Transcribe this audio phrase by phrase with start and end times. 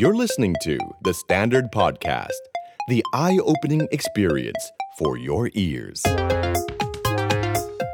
[0.00, 2.42] You're listening to The Standard Podcast,
[2.86, 4.62] the eye opening experience
[4.96, 6.00] for your ears.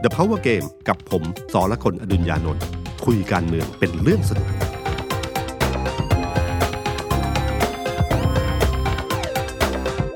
[0.05, 1.23] The Power Game กับผม
[1.53, 2.65] สอละคนอดุญญานนท์
[3.07, 4.49] คุยการเมืองเป็นเรื่องสนุก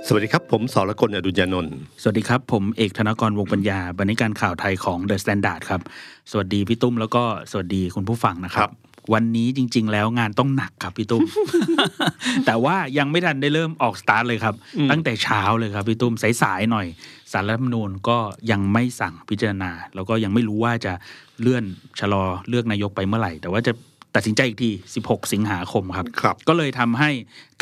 [0.09, 5.81] สวัสดีครับ ผมสอละคนอดุญญานนท์สวัสดีครับ ผมเอกธนกรวงปัญญาบรรณาธิการข่าวไทยของ The Standard ครับ
[6.31, 11.23] สวัสดีพี่ตุ้มแล้วก็สวัสดีคุณผู้ฟังนะครับ วันนี้จริง ๆ แล้วงานต้องหนักครับพี่ตุ้ม
[12.47, 14.55] แต่ว่ายังไม่ทันได้เริ่มออกสตาร์ทเลยครับ
[14.91, 16.87] ตั้งแต่เช้าเลยครับพี่ตุ้มสายๆหน่อย
[17.33, 18.19] สารรัฐธรรมนูญก็
[18.51, 20.93] ยังไม่สั่งพิจารณา แล้วก็ยังไม่รู้ว่าจะ
[21.41, 21.65] เลื่อน
[22.01, 23.73] ชะลอเลือกนายกไปเมื่อไหร่ แต่ว่าจะ
[24.19, 24.71] ตัดสินใจอีกที
[25.03, 27.11] 16 สิงหาคมครับครับก็เลยทำให้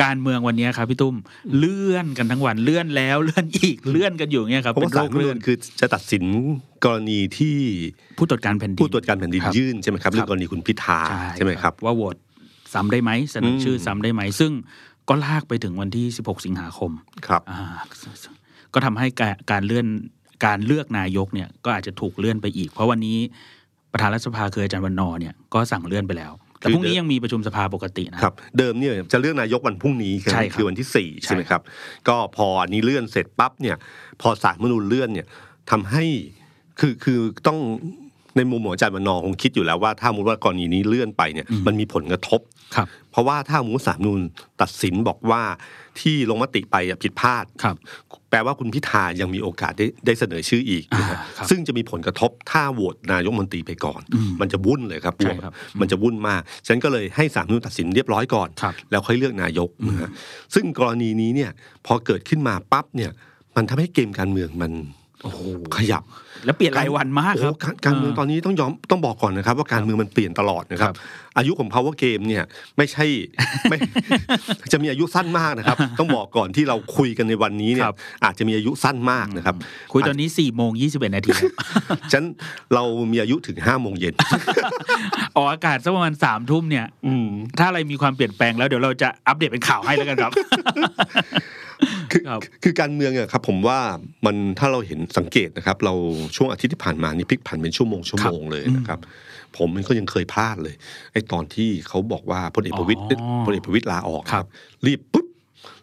[0.02, 1.16] การเมืองวันนี้ครับพี่ตุ้ม
[1.58, 6.24] เลื่อนกันทั้งวันเลื่อนแล้วเลื่อนอีกเลื่อนกันอยู่อย่างเงี้ยครับเพราะเป็นว่าโรสารครัฐธรรมนูเลื่อนญคือจะตัดสิน
[6.84, 7.56] กรณีที่
[8.18, 10.98] ผู้ตรวจการแผ่นดินผู้ตรวจการแผ่นดินครับยื่นใช่ไหมครับครับเรื่องกรณีคุณพิธา
[11.36, 12.16] ใช่ไหมครับว่าโหวต
[12.74, 14.52] ซ้ำได้ไหมเสนออมชื่อซ้ำได้ไหม ซึ่ง
[15.08, 16.90] ก็ลากไปถึงวันที่ 16 สิงหาคม
[17.26, 17.60] ครับอ่า
[18.74, 19.86] ก็ทำให้การการเลื่อน
[20.46, 23.18] การเลือกนายกเนี่ยก็อาจจะถูกเลื่อนไปอีก เพราะวันนี้
[23.92, 31.60] ประธานรัฐสภาคืออาจารย์วันนอร์เนี่ยก็สั่งเลื่อนไปแล้ว แต่พรุ่งนี้ยังมีประชุมสภาปกตินะครับ เดิมเนี่ยจะเลือกนายกวันพรุ่งนี้ใช่ครับคือวันที่สี่ใช่ใช่ไหมครับ
[32.08, 33.76] ก็พออันนี้เลื่อนเสร็จปั๊บเนี่ย
[34.20, 35.26] พอสารรัฐธรรมนูญเลื่อนเนี่ย
[35.70, 36.04] ทำให้
[36.80, 37.58] คือคือต้อง
[38.36, 42.40] ในมุมของอาจารย์วันนอร์คงคิดอยู่แล้วว่า ถ้าสมมติว่ากรณีนี้เลื่อนไปเนี่ยมันมีผลกระทบ
[42.76, 44.20] ครับเพราะว่าถ้าสมมติสารรัฐธรรมนูญ
[44.60, 45.42] ตัดสินบอกว่า
[46.00, 47.76] ที่ลงมติไปอะผิดพลาดครับ
[48.30, 60.10] แปลว่าคุณพิธายังมีโอกาสได้ได้เสนอชื่ออีกนะฮะอ่าครับซึ่งจะมีผลกระทบถ้าโหวตนายกรัฐมนตรีไปก่อนอืมมันจะวุ่นเลยครับใช่ครับมันจะวุ่นมากฉันก็เลยให้สารรัฐธรรมนูญตัดสินเรียบร้อยก่อนครับแล้วค่อยเลือกนายกนะฮะ
[60.54, 61.50] ซึ่งกรณีนี้เนี่ย
[61.86, 63.10] พอเกิดขึ้นมาปั๊บเนี่ย
[63.56, 65.05] มันทำให้เกมการเมืองมันโอ้โห
[65.76, 66.04] ขยับ
[66.44, 70.94] แล้วเปลี่ยนรายวันมากครับโอ้โหการการเมืองตอนนี้ต้องยอมต้องบอกก่อนนะครับ ว่าการเมืองมันเปลี่ยนตลอดนะครับ
[71.38, 72.44] อายุของ power game เนี่ย
[72.76, 73.04] ไม่ใช่
[73.70, 73.78] ไม่
[74.72, 79.56] จะมีอายุสั้นมากนะครับ ต้องบอกก่อนที่เราคุยกันในวันนี้เนี่คยรับอาจจะมีอายุสั้นมากนะครับ
[79.92, 81.52] คุยตอนนี้4ี่โมงยีนาทีครับ
[82.12, 82.22] ฉัน
[82.74, 84.14] เรามีอายุถึงห้าโมงเย็น
[85.36, 87.28] ออกอากาศสักประมาณสามทุ่มเนี่ยอืม
[87.58, 90.32] ถ้าอะไรมีความเปลี่ยนแปลงแล้วเดี๋ยวเราจะอัปเดตเป็นข่าวให้แล้วกันครับ
[92.12, 93.78] คือครับคือการเมืองอะครับผมว่า
[94.26, 95.94] มันถ้าเราเห็นสังเกตนะครับ เรา
[96.36, 98.98] ช่วงอาทิตย์ที่ผ่านมานี่พลิกผันเป็นชั่วโมงชั่วโมงเลยนะครับ
[99.56, 100.74] ผมมันก็ยังเคยพลาดเลย
[101.12, 104.46] ไอ้ตอนที่เขาบอกว่าพลเอกประวิตยอ๋อพลเอกประวิตยลาออกครับ
[104.86, 105.26] รีบปุ๊บ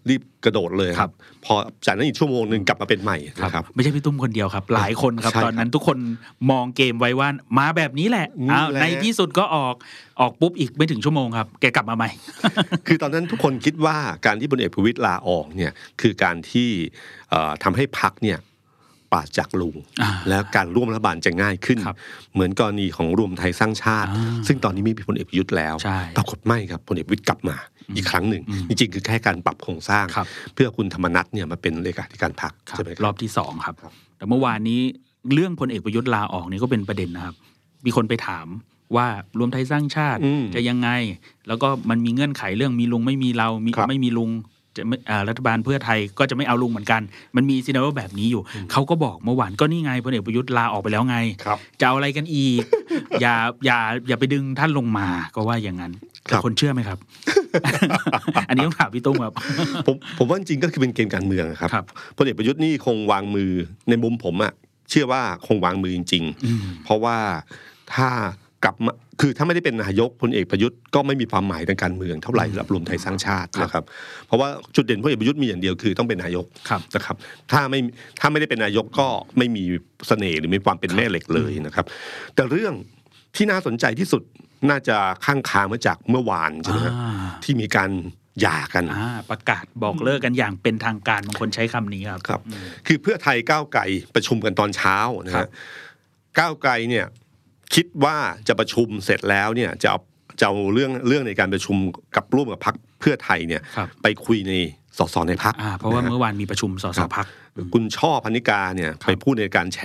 [0.10, 1.12] รีบกระโดดเลยครับ
[1.46, 1.56] พอ
[1.86, 5.98] จากนั้นอีกชั่วโมงหนึ่งกลับมาเป็นใหม่นะครับไม่ใช่พี่ตุ้มคนเดียวครับ หลายคนครับใช่ครับตอนนั้นทุกคน
[6.52, 9.76] มองเกมไว้ว่ามาแบบนี้แหละนี่อ้าวแหละในที่สุดก็ออก
[10.22, 12.10] ออกปุ๊บอีกไม่ถึงชั่วโมงครับ แกกลับมาใหม่
[12.88, 15.72] คือตอนนั้นทุกคนคิดว่าการที่พลเอกประวิตยลาออกเนี่ย
[16.02, 16.70] คือการที่
[17.30, 18.38] เอ่อทำให้พักเนี่ย
[19.14, 21.96] ปราศจากลุงอ่าแล้วการร่วมรัฐบาลจะง่ายขึ้นครับ
[22.34, 27.56] เหมือนกรณีของรวมไทยสร้างชาติอ่าซึ่งตอนนี้ไม่มีพลเอกประยุทธ์แล้วใช่ปรากฏไม่ครับพลเอกประวิตยกลับมา
[27.96, 34.82] อีกครั้งหนึ่ง จริงๆ คือแค่การปรับโครงสร้างครับเพื่อคุณธรรมนัฐเนี่ยมาเป็นเลขาธิการพรรคครับใช่ไหมครรัอบบที่สองครับครับ แต่เมื่อวานนี้
[35.34, 37.36] เรื่องพลเอกประยุทธ์ลาออกนี่ก็เป็นประเด็นนะครับ
[37.86, 38.48] มีคนไปถาม
[38.96, 39.08] ว่า
[39.40, 40.90] รวมไทยสร้างชาติอืมจะยังไง
[41.48, 44.32] แล้วก็มันมีเงื่อนไขเรื่องมีลุงไม่มีเรา มีครับไม่มีลุง
[44.78, 47.02] จะไม่อ่ารัฐบาลเพื่อไทยก็จะไม่เอาลุงเหมือนกัน
[47.36, 48.42] มันมีซีนารีโอแบบนี้อยู่
[48.72, 52.62] เขาก็บอกเมื่อวานก็นี่ไงพลเอกประยุทธ์ลาออกไปแล้วไงครับจะเอาอะไรกันอีก
[53.22, 53.36] อย่า
[53.66, 55.94] อย่าอย่าไปดึงท่านลงมาก็ว่าอย่างนั้น
[56.30, 56.98] ครัแต่บคนเชื่อไหมครับ
[58.50, 59.34] อันนี้ต้องถามพี่ตุ้มครับ
[59.88, 61.86] ผมผมว่าจริงๆก็คือเป็นเกมการเมืองอะครับครับ
[62.18, 63.52] พลเอกประยุทธ์นี่คงวางมือ
[63.90, 64.54] ในมุมผมอะ
[64.90, 67.18] เชื่อว่าคงวางมือจริงอืมๆเพราะว่า
[67.94, 68.10] ถ้า
[68.64, 73.84] กลับมาคือถ้าไม่ได้เป็นนายกพลเอกประยุทธ์ก็ไม่มีความหมายทางการเมืองเท่าไหร่สำหรับรวมไทยสร้างชาตินะครับ
[74.28, 77.16] เพราะว่าจุดเด่นพลเอกประยุทธ์มีอย่างเดียวคือต้องเป็นนายกครับนะครับ
[77.52, 77.80] ถ้าไม่
[78.20, 79.08] ถ้าไม่ได้เป็นนายกก็
[79.38, 79.64] ไม่มี
[80.08, 81.86] เสน่ห์หรือมีความเป็นแม่เหล็กเลยนะครับ
[82.36, 82.74] แต่เรื่อง
[83.36, 84.24] ที่น่าสนใจที่สุด
[84.70, 87.12] น่าจะข้างคามาจากเมื่อวานใช่ไหมครับอ่า
[87.44, 87.92] ที่มีการ
[88.42, 92.42] หย่ากันอ่าประกาศบอกเลิกกันอย่างเป็นทางการบางคนใช้คำนี้ครับครับ
[92.88, 93.82] คือเพื่อไทยก้าวไกล
[94.16, 95.50] ประชุมกันตอนเช้านะครัฮะบ
[96.40, 97.06] ก้าวไกลเนี่ย
[97.76, 98.18] คิดว่า
[98.48, 100.00] จะประชุมเสร็จแล้วเนี่ยจะเอา
[100.40, 101.78] จะเอาเรื่องเรื่องในการประชุม
[102.16, 104.54] กับร่วมกับพักเพื่อไทยเนี่ยครับไปคุยใน
[104.98, 107.28] สสในพักอ่าเพราะว่าเมื่อวานมีประชุมสสพัก
[107.74, 109.80] คุณช่อพันิกาเนี่ยไปพูดในการแฉ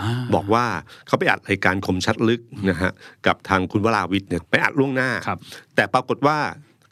[0.00, 0.64] อ่าบอกว่า
[1.06, 2.40] เขาไปอัดรายการคมชัดลึก
[2.70, 2.92] นะฮะ
[3.26, 5.38] กับทางคุณวราวิทย์เนี่ยไปอัดล่วงหน้าครับ
[5.74, 6.38] แต่ปรากฏว่า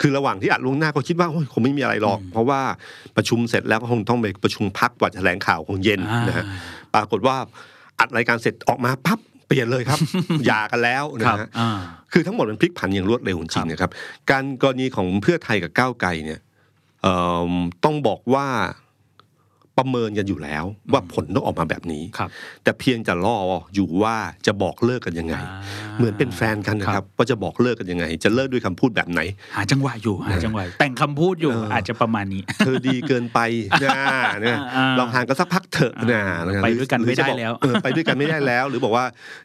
[0.00, 2.60] คือระหว่างที่อัดล่วงหน้าก็คิดว่าโอ้ยคงไม่มีอะไรหรอก เพราะว่า
[3.16, 6.44] ประชุมเสร็จแล้วก็คงต้องไปประชุมพักกว่าจะแถลงข่าวคงเย็นอ่านนะฮะ
[6.94, 7.36] ปรากฏว่า
[8.00, 9.98] อัดรายการเสร็จออกมาปั๊บเปลี่ยนเลยครับ
[10.46, 11.70] หย่ากันแล้วนะครับฮะอ่า
[12.12, 13.90] คือทั้งหมดมันพลิกผันอย่างรวดเร็วจริงๆนะครับ
[14.30, 16.40] การกรณีของเพื่อไทยกับก้าวไกลเนี่ย
[17.02, 17.14] เอ่
[17.48, 17.52] อ
[17.84, 18.46] ต้องบอกว่า
[19.78, 22.28] ประเมินกันอยู่แล้ว ว่าผลต้องออกมาแบบนี้ครับ
[22.64, 23.38] แต่เพียงจะรอ
[23.74, 24.16] อยู่ว่า
[24.46, 29.20] จะบอกเลิกกันยังไงอ่าเหมือนเป็นแฟนกันนะคครัรับบว่าจะบอกเลิกกันยังไง จะเลิกด้วยคำพูดแบบไหน
[29.56, 33.38] หาจังหวะอยู่หาจังหวะแต่งคำพูดอยู่เออออาจจะประมาณนี้ เธอดีเกินไป
[33.84, 33.96] นะ
[34.42, 39.04] เนี่ยอ่าเราห่างกันสักพักเถอะนะอ่าไปด้วยกันหรือไม่ได้จะบอกแล้วเออไปด้วยกันไม่ได้แล้ว หรือบอกว่า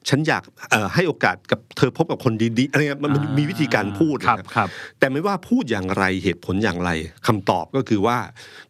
[0.10, 6.90] ฉันอยากเอ่อให้โอกาสกับเธอพบกับคนดีๆอะไรเงี้ยมันมันมีวิธีการพูดครับนะครับครับแต่ไม่ว่าพูดอย่างไรเหตุผลอย่างไร
[7.28, 8.18] คำตอบก็คือว่า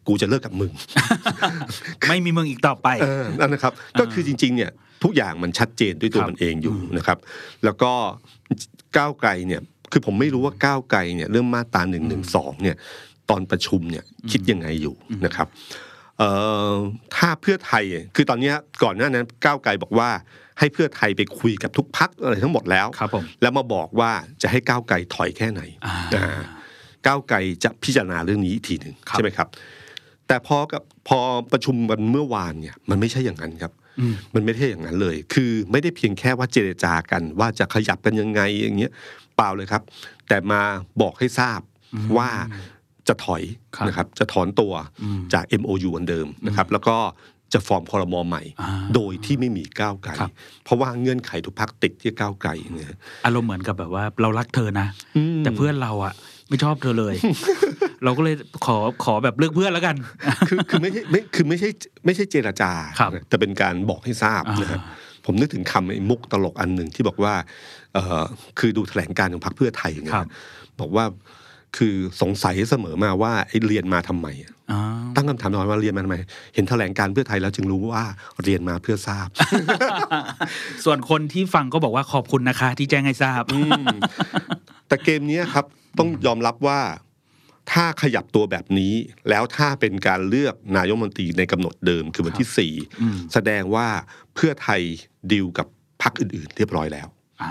[0.08, 0.72] กูจะเลิกกับมึง
[2.08, 4.70] ไม่มีมึงอีกต่อไปเออนั่นนะครับ ก็คือจริง ๆ เนี่ย
[5.04, 7.18] ทุกอย่างมันชัดเจนด้วยตัวครับมันเองอยู่นะครับ
[7.64, 7.92] แล้วก็
[8.96, 9.60] ก้าวไกลเนี่ย
[9.92, 12.76] คือผมไม่รู้ว่าก้าวไกลเนี่ยเรื่องมาตราหนึ่งหนึ่งสองเนี่ย
[13.30, 14.94] ตอนประชุมเนี่ยคิดยังไงอยู่
[15.24, 15.48] นะครับ
[16.18, 16.30] เอ่
[16.70, 16.72] อ
[17.16, 17.84] ถ้าเพื่อไทย
[18.16, 20.10] คือตอนเนี้ยก่อนหน้านั้นก้าวไกลบอกว่า
[20.58, 24.10] ให้เพื่อไทยไปคุยกับทุกพักอะไรทั้งหมดแล้วครับผมแล้วมาบอกว่า
[24.42, 26.42] จะให้ก้าวไกลถอยแค่ไหนอ่าอ่า
[27.06, 29.48] ก้าวไกลจะพิจารณาเรื่องนี้อีกทีหนึ่งครับใช่ไหมครับ
[30.30, 31.18] แต่พอกับพอ
[31.52, 38.92] ประชุมวันเมื่อวานเนี่ยมันไม่ใช่อย่างนั้นครับอืมมันไม่ใช่อย่างนั้นเลย คือไม่ได้เพียงแค่ว่าเจรจากัน ว่าจะขยับกันยังไงอย่างเงี้ย
[39.36, 39.82] เปล่าเลยครับ
[40.28, 40.60] แต่มา
[41.00, 41.60] บอกให้ทราบ
[42.16, 42.28] ว่า
[43.08, 43.42] จะถอย
[43.76, 44.72] ครับนะครับจะถอนตัว
[45.02, 46.96] อืมจาก MOU อันเดิมนะครับ แล้วก็
[47.52, 50.32] จะฟอร์มคอรมอใหม่อ่าโดยที่ไม่มีก้าวไกลครับ
[50.64, 52.88] เพราะว่าเงื่อนไขทุกพักติดที่ก้าวไกลเนี่ย
[53.26, 54.86] อารมณ์เหมือนกับแบบว่าเรารักเธอนะ
[55.16, 56.14] อืมแต่เพื่อนเราอะ
[56.50, 57.14] ไม่ชอบเธอเลย
[58.04, 58.34] เราก็เลย
[58.66, 59.96] ขอขอแบบเลือกเพื่อนแล้วกัน
[60.48, 61.68] คือคือไม่ใช่ไม่คือไม่ใช่
[62.04, 64.80] ไม่ใช่เจรจาครับแต่เป็นการบอกให้ทราบอ่านนะครับ
[65.26, 67.34] ผมนึกถึงคำไอ้มุกตลกอันหนึ่งที่บอกว่า
[67.94, 68.24] เออ
[68.58, 70.28] คือดูแถลงการของพรรคเพื่อไทยเนี่ยครับ
[70.80, 71.04] บอกว่า
[71.78, 74.26] คือสงสัยเสมอมาว่าไอ้เรียนมาทำไม
[74.72, 74.80] อ๋อ
[75.16, 76.16] ตั้งคำถามน้อยว่าเรียนมาทำไม
[76.54, 78.04] เห็นแถลงการเพื่อไทยแล้วจึงรู้ว่า
[78.44, 79.28] เรียนมาเพื่อทราบ
[80.84, 83.84] ส่วนคนที่ฟังก็บอกว่าขอบคุณนะคะ ที่แจ้งให้ทราบอืม
[84.88, 85.64] แต่เกมเนี้ยครับ
[85.98, 86.80] ต้องยอมรับว่า
[87.72, 88.94] ถ้าขยับตัวแบบนี้
[89.28, 92.72] แล้วถ้าเป็นการเลือกนายกรัฐมนตรีในกำหนดเดิมคือวันที่สี่
[93.02, 93.88] อืมแสดงว่า
[94.34, 94.80] เพื่อไทย
[95.32, 95.66] ดีลกับ
[96.02, 97.08] พรรคอื่นๆ เรียบร้อยแล้ว
[97.42, 97.50] อ่า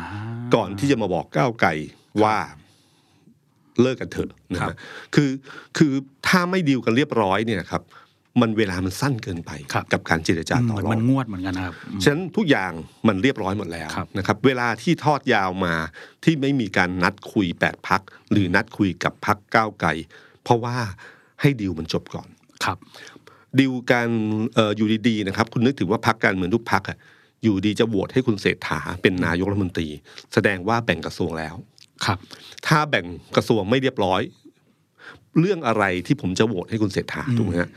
[0.55, 1.69] ก่อนที่จะมาบอกก้าวไกล
[2.23, 2.37] ว่า
[3.81, 4.77] เลิกกันเถอะนะครัฮะบ
[5.15, 5.31] คือ
[5.77, 5.93] คือ
[6.27, 7.81] ถ้าไม่ดีลกันเรียบร้อยเนี่ยครับ
[8.41, 12.71] มันเวลามันสั้นเกินไปครับกับการเจรจาอืมต่อเหมือนรอมันงงวดเหมือนกันนะครับอืมฉะนั้นทุกอย่าง
[13.07, 15.73] มันเรียบร้อยหมดแล้วครับนะครับ เวลาที่ทอดยาวมา
[16.23, 19.89] ที่ไม่มีการนัดคุยแปดพักหรือนัดคุยกับพักก้าวไกล
[20.43, 20.75] เพราะว่า
[21.41, 22.27] ให้ดีลมันจบก่อน
[22.65, 22.77] ครับ
[23.59, 24.09] ดีลการ
[24.55, 26.97] เอ่ออยู่ดีๆนะครับ คุณนึกถึงว่าพักการเมืองทุกพักอะ
[27.43, 29.87] อยู่ดีจะโหวตให้คุณเศรษฐาเป็นนายกรัฐมนตรี
[30.33, 31.55] แสดงว่าแบ่งกระทรวงแล้ว
[32.05, 32.17] ครับ
[32.67, 33.05] ถ้าแบ่ง
[33.35, 34.21] กระทรวงไม่เรียบร้อย
[35.39, 37.69] เรื่องอะไรที่ผมจะโหวตให้คุณเศรษฐาอืมถูกไหมฮะ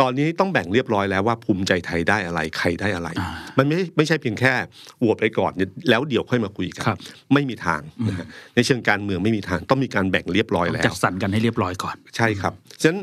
[0.00, 4.52] ตอนนี้ต้องแบ่งเรียบร้อยแล้วว่าภูมิใจไทยได้อะไรใครได้อะไรอ่ามันไม่ไม่ใช่เพียงแค่
[4.98, 5.52] โหวตไปก่อน
[5.90, 6.98] แล้วเดี๋ยวค่อยมาคุยกันครับ
[7.34, 12.98] ไม่มีทางนะฮะในเชิงการเมืองไม่มีทางต้องมีการแบ่งเรียบร้อยแล้วจัดสรรกันให้เรียบร้อยก่อน ใช่ครับฉะนั้น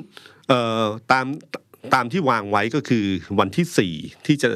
[0.47, 1.27] เอ่อตาม
[1.93, 3.05] ตามที่วางไว้ก็คือ
[3.39, 3.93] วันที่สี่
[4.25, 4.49] ที่จะ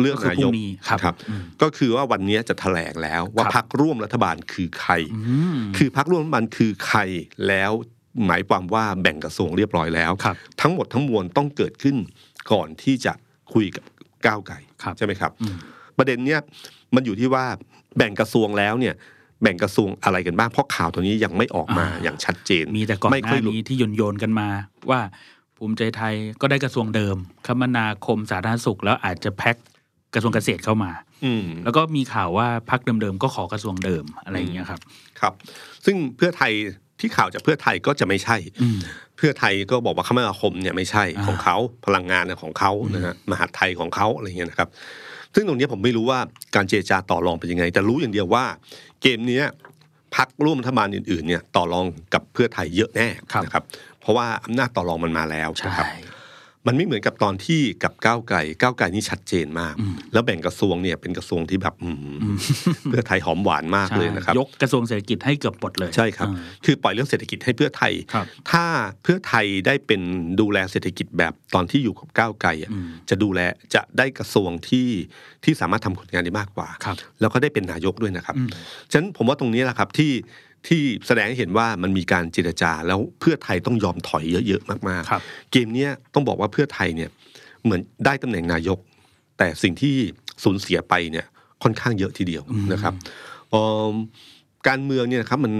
[0.00, 5.20] เลือกก็คือพนายรุ่กงนี้ครับครับอืมก็คือว่าวันนี้จะแถลงแล้วว่าครับพักร่วมรัฐบาลคือใครอื
[5.54, 7.00] มคือพักร่วมรัฐบาลคือใคร
[7.48, 7.72] แล้ว
[8.26, 11.96] หมายความว่าแบ่งกระทรวงเรียบร้อยแล้วครับทั้งหมดทั้งมวลต้องเกิดขึ้น
[12.52, 13.12] ก่อนที่จะ
[13.52, 13.84] คุยกับ
[14.26, 15.56] ก้าวไก่ครับใช่ไหมครับอืม
[15.98, 16.40] ประเด็นเนี้ย
[16.94, 17.44] มันอยู่ที่ว่า
[17.96, 18.94] แบ่งกระทรวงแล้วเนี่ย
[19.42, 24.48] แบ่งกระทรวงอะไรกันบ้างเพราะข่าวตัวนี้ยังไม่ออกมาอ่าอย่างชัดเจน มีแต่ก่อนไม่หค่อน้ายรู้นี้ที่โยนโยนๆกันมา
[24.90, 25.00] ว่า
[25.56, 27.16] ภูมิใจไทยก็ได้กระทรวงเดิม
[27.46, 29.56] คมนาคมสาธารณสุข แล้วอาจจะแพ็ค
[30.14, 30.90] กระทรวงเกษตรเข้ามา
[31.24, 34.80] อืมแล้วก็มีข่าวว่าพักเดิมๆก็ขอกระทรวงเดิมอะไรอย่างเงี้ยครับ
[35.20, 35.32] ครับ
[35.84, 36.52] ซึ่งเพื่อไทย
[37.02, 38.78] ที่ข่าวจากเพื่อไทยก็จะไม่ใช่อืม
[39.16, 41.56] เพื่อไทยก็บอกว่าคมนาคมเนี่ยไม่ใช่อ่าของเขา
[41.86, 44.68] พลังงานเนี่ยของเขานะฮะมหาดไทยของเขาอะไรเงี้ยนะครับ
[45.34, 46.20] ซึ่งตรงเนี้ยผมไม่รู้ว่า
[46.54, 48.44] การเจรจาต่อรองเป็นยังไง แต่รู้อย่างเดียวว่า
[49.02, 49.44] เกมเนี้ย
[50.16, 53.64] พักร่วมรัฐบาลอื่นๆเนี่ยต่อรองกับเพื่อไทยเยอะแน่ครับนะครับ
[54.00, 55.86] เพราะว่าอำนาจต่อรองมันมาแล้วใช่นะครับ
[56.66, 62.36] มันไม่เหมือนกับตอนที่กับก้าวไกลก้าวไกลนี่ชัดเจนมากอืมแล้วแบ่งกระทรวงเนี่ยเป็นกระทรวงที่แบบอืมอืม
[62.90, 68.64] เพื่อไทยหอมหวานมากเลยนะครับ ยกกระทรวงเศรษฐกิจให้เกือบหมดเลย ใช่ครับอ่าคือปล่อยเรื่องเศรษฐกิจให้เพื่อไทยครับถ้า
[69.02, 70.00] เพื่อไทยได้เป็น
[70.40, 73.40] ดูแลเศรษฐกิจแบบตอนที่อยู่กับก้าวไกลอะอืมจะดูแล
[73.74, 74.88] จะได้กระทรวงที่
[75.44, 78.48] ที่สามารถทำผลงานได้มากกว่าครับแล้วก็ได้เป็นนายกด้วยนะครับอืม
[78.90, 80.12] ฉะนั้นผมว่าตรงนี้แหละครับที่
[80.68, 87.10] ที่แสดงให้เห็นว่ามันมีการเจรจาแล้วเพื่อไทยต้องยอมถอยเยอะๆมากครับๆเกมเนี้ยต้องบอกว่าเพื่อไทยเนี่ย
[87.64, 88.78] เหมือนได้ตำแหน่งนายก
[89.38, 89.94] แต่สิ่งที่
[90.44, 91.26] สูญเสียไปเนี่ย
[91.62, 92.94] ค่อนข้างเยอะทีเดียวอืมนะครับ
[93.50, 93.94] เอิ่ม
[94.68, 95.54] การเมืองเนี่ยนะครับมัน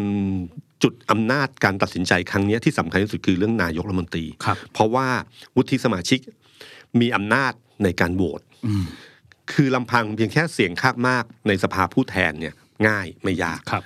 [0.83, 5.07] จุดอำนาจการตัดสินใจครั้งเนี้ยที่สำคัญที่สุดคือเรื่องนายกรัฐมนตรีครับเพราะว่า
[5.57, 6.21] วุฒิสมาชิก
[7.01, 7.53] มีอำนาจ
[7.85, 8.85] ในการโหวตอืม
[9.53, 12.55] คือลำพังเพียงแค่เสียงข้างมากในสภาผู้แทนเนี่ย
[12.89, 13.83] ง่ายไม่ยากครับ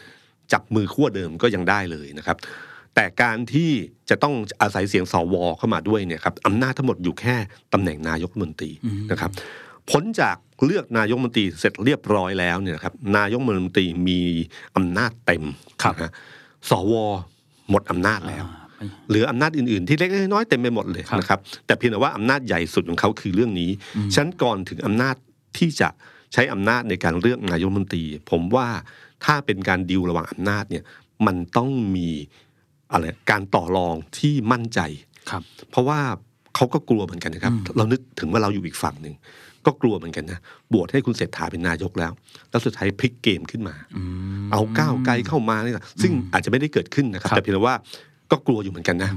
[0.52, 2.36] จับมือขั้วเดิมก็ยังได้เลยนะครับ
[2.94, 3.70] แต่การที่
[4.10, 7.36] จะต้องอาศัยเสียงสวเข้ามาด้วยเนี่ยครับอำนาจทั้งหมดอยู่แค่
[7.72, 8.70] ตำแหน่งนายกรัฐมนตรี
[9.10, 9.30] นะครับ
[9.90, 14.20] พ้นจากเลือกนายกรัฐมนตรีเสร็จเรียบร้อยแล้วเนี่ยครับนายกรัฐมนตรีมี
[14.76, 15.44] อำนาจเต็ม
[15.82, 16.10] ครับนะฮะ
[16.70, 16.92] สว
[17.70, 18.44] หมดอำนาจแล้ว
[18.82, 23.70] อ่าเหลืออำนาจอื่นๆที่เล็กๆน้อยๆเต็มไปหมดเลยครับนะครับ แต่เพียงแต่ว่าอำนาจใหญ่สุดของเขาคือเรื่องนี้
[24.14, 25.16] ฉะนันก่อนถึงอำนาจ
[25.58, 25.88] ที่จะ
[26.32, 28.68] ใช้อำนาจในการเลือกนายกรัฐมนตรี ผมว่า
[29.26, 30.84] ถ้าเป็นการดิวระหว่างอำนาจเนี่ย
[31.26, 32.08] มันต้องมี
[32.92, 34.80] อะไรการต่อรองที่มั่นใจ
[35.30, 36.00] ครับ เพราะว่า
[36.54, 39.14] เขาก็กลัวเหมือนกันนะครับ เรานึกถึงว่าเราอยู่อีกฝั่งหนึ่ง
[39.66, 40.38] ก็กลัวเหมือนกันนะ
[40.72, 42.12] บวชให้คุณเศรษฐาเป็นนายกแล้ว
[42.50, 44.02] แล้วสุดท้ายพลิกเกมขึ้นมาอื
[44.44, 47.74] มเอาก้าวไกลเข้ามาเนี่ยซึ่งอาจจะไม่ได้เกิดขึ้นนะครับครับ แต่เพียงแต่ว่า
[48.30, 49.10] ก็กลัวอยู่เหมือนกันนะ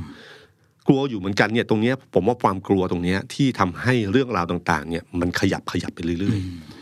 [0.87, 6.78] กลัวอยู่เหมือนกันเนี่ยตรงเนี้ยผมว่าความกลัวตรงเนี้ยที่ทำให้เรื่องราวต่าง ๆ เนี่ยมันขยับขยับไปเรื่อย ๆ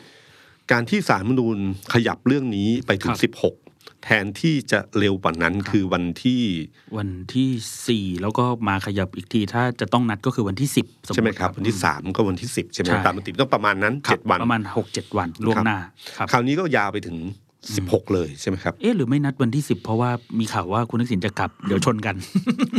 [0.71, 1.57] การที่สารมนูญ
[1.93, 3.55] ขยับเรื่องนี้ไปถึคงรับสิบหก
[4.03, 6.41] แทนที่จะเร็วกว่านั้นคือวันที่
[6.97, 7.49] วันที่
[7.87, 15.77] สี่แล้วก็มาขยับอีกที ถ้าจะต้องนัดก็คือวันที่สิบใช่ไหมครับ วันที่สามก็วันที่สิบใช่ไหมใช่ตามปกติต้องประมาณนั้นครัเจ็บดวันประมาณหกเจ็ดวันล่วงหน้า
[16.17, 17.17] ครับคราวนี้ก็ยาวไปถึง
[17.75, 20.09] สิบหกเลยใช่ไหมครับ เอ๊ะหรือไม่นัดวันที่สิบเพราะว่า
[20.39, 22.15] มีข่าวว่าคุณทักษิณจะกลับ เดี๋ยวชนกัน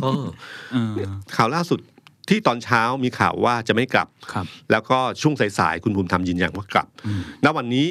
[0.02, 0.24] เออ
[0.72, 0.94] เออ
[1.36, 1.80] ข่าวล่าสุด
[2.28, 6.86] ที่ตอนเช้ามีข่าวว่าจะไม่กลับครับ แล้วก็ช่วงสายๆคุณภูมิธรรมยืนยันว่ากลับ
[7.44, 7.86] ณ วันนี้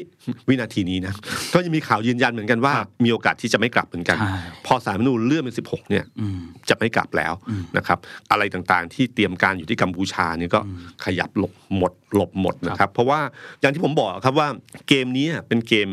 [0.48, 1.13] วินาทีนี้นะ
[1.53, 6.39] ก็ยังมีข่าวยืนยันเหมือนกันว่าครับมีโอกาสที่จะไม่กลับเหมือนกันใช่พอสารรัฐธรรมนูญเลื่อนเป็น16เนี่ยอืม
[6.70, 7.34] จะไม่กลับแล้ว
[7.77, 7.98] นะครับ
[8.32, 10.60] อะไรต่างๆที่เตรียมการอยู่ที่กัมพูชานี่ก็
[11.06, 13.20] ขยับหลบหมดหลบหมดนะครับ เพราะว่า
[13.62, 14.48] อย่างที่ผมบอกครับว่า
[14.88, 15.89] เกมนี้เป็นเกม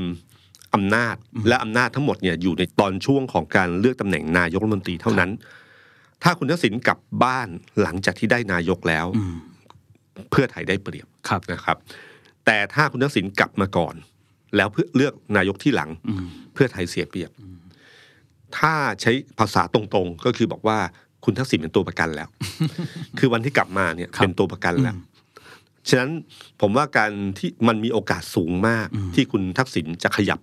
[0.74, 1.16] อำนาจ
[1.48, 5.30] และอำนาจทั้งหมดเนี่ยอยู่ในตอนช่วงของการเลือกตำแหน่งนายกรัฐมนตรีเท่านั้น
[6.25, 7.49] ถ้าคุณทักษิณกลับบ้าน
[7.83, 9.37] หลังจากที่ได้นายกแล้วอืม
[10.31, 11.76] เพื่อไทยได้เปรียบครับนะครับ
[12.47, 13.95] แต่ถ้าคุณทักษิณกลับมาก่อน
[14.57, 17.31] แล้วเพื่อเลือกนายกที่หลังอืมเพื่อไทยเสียเปรียบ
[18.59, 20.78] ถ้าใช้ภาษาตรงๆ ก็คือบอกว่า
[21.25, 22.28] คุณทักษิณเป็นตัวประกันแล้ว
[23.19, 24.97] คือวันที่กลับมาเนี่ยครับเป็นตัวประกันแล้ว
[25.88, 26.11] ฉะนั้น
[26.61, 30.40] ผมว่าการที่มันมีโอกาสสูงมากที่คุณทักษิณจะขยับ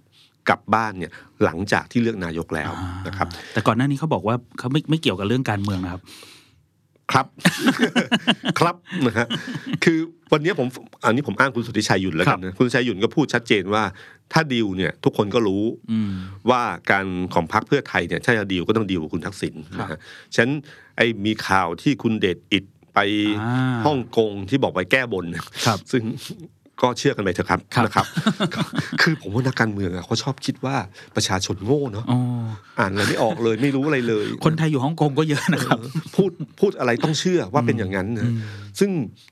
[0.50, 1.12] กลับบ้านเนี่ย
[1.44, 2.72] หลังจากที่เลือกนายกแล้ว
[3.08, 6.02] นะครับ แต่ก่อนหน้านี้เขาบอกว่าเขาไม่ไม่เกี่ยวกับเรื่องการเมืองนะครับ
[7.12, 7.28] ครับ
[8.60, 9.28] ครับนะฮะ
[9.84, 9.98] คือ
[10.34, 10.68] วันนี้ผม
[11.04, 13.84] อันนี้ผมอ้างคุณสุทธิชัยหยุ่นแล้วกันนะคุณสุทธิชัยหยุ่นก็พูดชัดเจนว่า
[14.34, 16.12] ถ้าดีลเนี่ย ทุกคนก็รู้อืม
[16.50, 20.00] ว่าการของพรรคเพื่อไทยเนี่ยถ้าจะดีลก็ต้องดีลกับคุณทักษิณครับนะฮะ
[20.36, 20.52] ฉะนัน
[20.98, 23.00] ไอ้มีข่าวที่คุณเดชอิดไป
[23.42, 25.26] อ่าฮ่องกงที่บอกไปแก้บน
[25.66, 26.04] ครับซึ่ง
[26.82, 28.06] ก็เชื่อกันไปเถอะครับครับนะครับ
[29.02, 30.76] คือผมว่านักการเมืองอะเขาชอบคิดว่า
[31.16, 32.20] ประชาชนโง่เนาะอ๋อ
[32.80, 38.40] อ่านอะไรไม่ออกเลยไม่รู้อะไรเลย คนไทยอยู่ฮ่องกงก็เยอะนะครับเออพูดพูดอะไรต้องเชื่อว่าเป็นอย่างนั้นนะอืม
[38.80, 38.92] ซึ่ง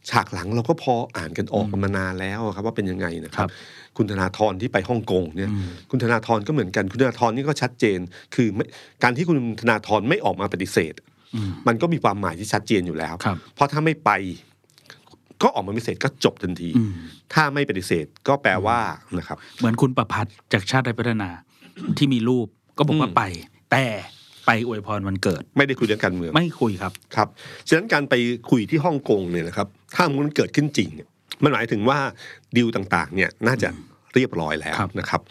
[0.09, 3.51] ฉากหลังเราก็พออ่านกันออกกันมานานแล้วครับ ว่าเป็นยังไงนะคครัรับบ
[3.97, 7.99] คุณธนาธรที่ไปฮ่องกงเนี่ยอืมคุณธนาธรก็เหมือนกันคุณธนาธรนี่ก็ชัดเจน
[8.35, 8.65] คือไม่
[9.03, 10.93] การที่คุณธนาธรไม่ออกมาปฏิเสธ
[11.35, 14.11] อืมมันก็มีความหมายที่ชัดเจนอยู่แล้วครับเพราะถ้าไม่ไป
[15.43, 16.91] ก็ออกมาปฏิเสธก็จบทันทีอืม
[17.33, 18.79] ถ้าไม่ปฏิเสธก็แปลว่า
[19.17, 21.29] นะครับ เหมือนคุณประพัฒน์จากชาติไทยพัฒนา
[21.97, 23.23] ที่มีรูปก็บอกว่าอืมไป
[23.71, 23.85] แต่
[24.45, 27.27] ไปอวยพรวันเกิด ไม่ได้คุยเรื่องการเมืองไม่คุยครับครับ
[27.67, 28.13] ฉะนั้นการไป
[28.51, 31.07] คุยที่ฮ่องกงเนี่ยนะครับ ถ้ามันเกิดขึ้นจริงเนี่ย
[31.43, 31.99] มันหมายถึงว่า
[32.55, 33.69] ดีลต่างๆ เนี่ยน่าจะ
[34.15, 35.21] เรียบร้อยแล้วครับนะครับ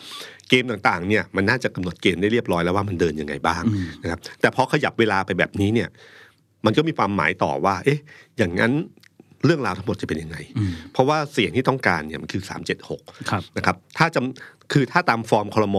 [0.49, 5.89] เกมต่างๆเนี่ยมันน่าจะกำหนดเกณฑ์ได้เรียบร้อยแล้วว่ามันเดินยังไงบ้างอืมนะครับแต่พอขยับเวลาไปแบบนี้เนี่ย
[6.65, 8.01] มันก็มีความหมายต่อว่า เอ๊ะ
[8.39, 8.73] อย่างนั้น
[9.45, 12.43] เรื่องราวทั้งหมดจะเป็นยังไงอืมเพราะว่าเสียงที่ต้องการเนี่ยมันคือ
[12.85, 15.77] 376ครับนะครับถ้าจำคือถ้าตามฟอร์มคลม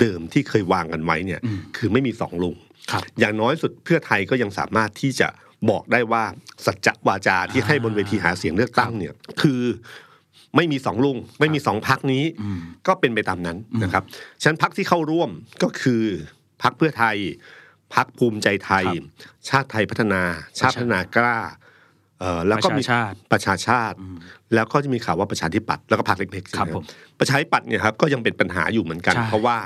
[0.00, 2.54] เดิมที่เคยวางกันไว้เนี่ยอืมคือไม่มีสองลุง
[2.92, 5.28] ครับอย่างน้อยสุดเพื่อไทยก็ยังสามารถที่จะ
[5.70, 6.24] บอกได้ว่า
[6.66, 9.62] สัจจวาจาที่ให้บนเวทีหาเสียงเลือกตั้งเนี่ยคือ
[10.56, 14.04] ไม่มีสองลุง ไม่มีสองพักนี้อืมก็เป็นไปตามนั้นนะครับ
[14.42, 15.30] ฉะนันพักที่เข้าร่วม
[15.62, 16.04] ก็คือ
[16.62, 17.16] พักเพื่อไทย
[17.94, 19.04] พักภูมิใจไทยครับ
[19.48, 20.22] ชาติไทยพัฒนา
[20.58, 21.59] ชาติพัฒนากล้าเอ่อ
[22.48, 23.96] แล้วก็มีประชาชาติประชาชาติ
[24.54, 26.84] แล้วก็จะมีข่าวว่าประชาธิปัตย์แล้วก็พรรคเล็กๆใช่ไหครับมผม
[27.20, 29.56] ประชาธิปัตย์เนี่ยครับก็ยังเป็นปัญหาอยู่เหมือนกันใช่เพราะว่า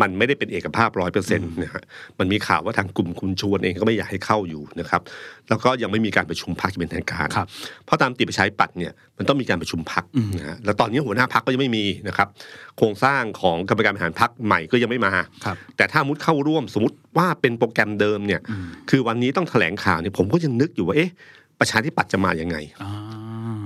[0.00, 1.82] มันไม่ได้เป็นเอกภาพร้อยเปอร์เซ็นต์นะฮะ
[2.18, 5.02] มันมีข่าวว่าทางกลุ่มคุณชวนเองก็ไม่อยากให้เข้าอยู่นะครับ
[5.48, 7.46] แล้วก็ยังไม่มีการประชุมพรรคเป็นทางการครับ
[7.84, 10.04] เพราะตามติประชาธิปัตย์เนี่ยมันต้องมีการประชุมพรรค
[10.38, 12.28] นะฮะแล้วตอนนี้หัวหน้าพรรคก็ยังไม่มีนะครับ
[12.78, 15.12] โครงสร้างของกรรมการบริหารพรรคใหม่ก็ยังไม่มา
[15.44, 18.40] ครับแต่ถ้ามุดเข้าร่วมสมมติว่าเป็นโปรแกรมเดิมเนี่ย
[18.90, 21.10] คือวันนี้ต้องแถลงข่าวเนี่ยผมก็ยังนึกอยู่ว่าเอ๊ะ
[21.60, 22.90] ประชาธิปัตย์จะมายังไงอ่า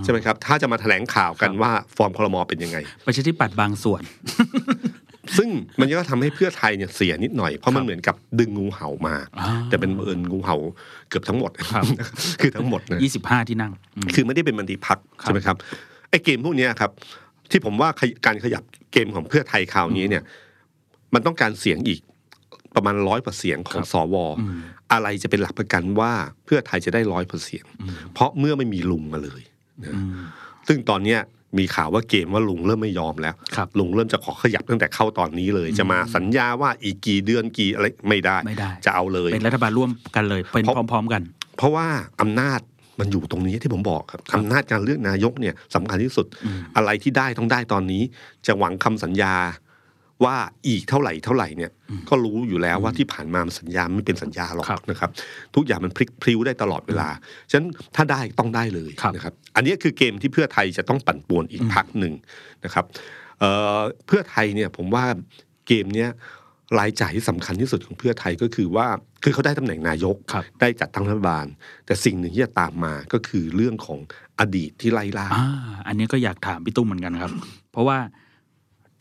[0.05, 4.03] ใช่ไหมครับถ้าจะมาแถลงข่าวกันครับว่าฟอร์มคลมเป็นยังไง ประชาธิปัตย์บางส่วน
[5.39, 5.49] ซึ่ง
[5.81, 10.57] มันก็ทำให้เพื่อไทยเนี่ยเสียนิดหน่อยเพราะมันครับเหมือนกับดึงงูเห่ามาอ่าแต่เป็นเอิญงูเห่า
[11.09, 11.85] เกือบทั้งหมดครับ
[12.41, 15.57] คือทั้งหมดนะยี่สิบห้าที่นั่งอืมคือไม่ได้เป็นมันดีพักครับใช่ไหมครับ
[16.11, 16.91] ไอ้เกมพวกเนี้ยครับ
[17.51, 20.23] ที่ผมว่าขยการขยับเกมของเพื่อไทยคราวนี้เนี่ย
[21.15, 22.01] มันต้องการเสียงอีก
[22.75, 24.17] ประมาณร้อยกว่าเสียงของสว
[24.95, 26.13] อืมอะไรจะเป็นหลักประกันว่า
[26.45, 27.63] เพื่อไทยจะได้ร้อยเปอร์เซ็น
[28.15, 29.43] เพราะเมื่อไม่มีลุงมาเลย
[29.85, 30.21] นะอืม
[30.69, 31.21] ซึ่งตอนเนี้ย
[31.59, 41.23] มีข่าวว่าเกมว่าลุงเริ่มไม่ยอมแล้วครับลุงเริ่มจะขอขยับตั้งแต่เข้าตอนนี้เลย จะมาสัญญาว่าอีกกี่เดือนกี่อะไรไม่ได้ไม่ได้จะเอาเลยเป็นรัฐบาลร่วมกันเลยเป็นเพราะพร้อม ๆ กัน
[41.57, 41.87] เพราะว่า
[42.21, 42.61] อำนาจ
[43.01, 46.27] มันอยู่ตรงนี้ที่ผมบอกครับอำนาจการเลือกนายกเนี่ยสำคัญที่สุด
[46.77, 48.03] อะไรที่ได้ต้องได้ตอนนี้
[48.47, 49.35] จะหวังคำสัญญา
[50.25, 50.37] ว่า
[50.69, 51.71] อีกเท่าไหร่เท่าไหร่เนี่ย
[52.09, 55.11] ก็รู้อยู่แล้วว่าที่ผ่านมามันสัญญาไม่เป็นสัญญาหรอกครับนะครับ
[55.55, 57.09] ทุกอย่างมันพลิกพลิ้วได้ตลอดเวลา
[57.51, 62.15] ฉะนั้นถ้าได้ต้องได้เลยครับนะครับอันนี้คือเกมที่เพื่อไทยจะต้องปั่นป่วนอีกพักหนึ่ง
[62.65, 62.85] นะครับ
[63.41, 65.05] เอ่อเพื่อไทยเนี่ยผมว่า
[65.67, 66.11] เกมเนี้ย
[66.79, 68.87] รายจ่ายที่สำคัญที่สุดของเพื่อไทยก็คือว่า
[69.23, 71.47] คือเขาได้ตำแหน่งนายกครับได้จัดตั้งรัฐบาล
[71.87, 73.99] แต่สิ่งหนึ่งที่จะตามมาก็คือเรื่องของ
[74.41, 75.47] อดีตที่ไล่ล่าอ่า
[75.87, 77.33] อันนี้ก็อยากถามพี่ตุ้มเหมือนกันครับ
[77.73, 77.99] เพราะว่า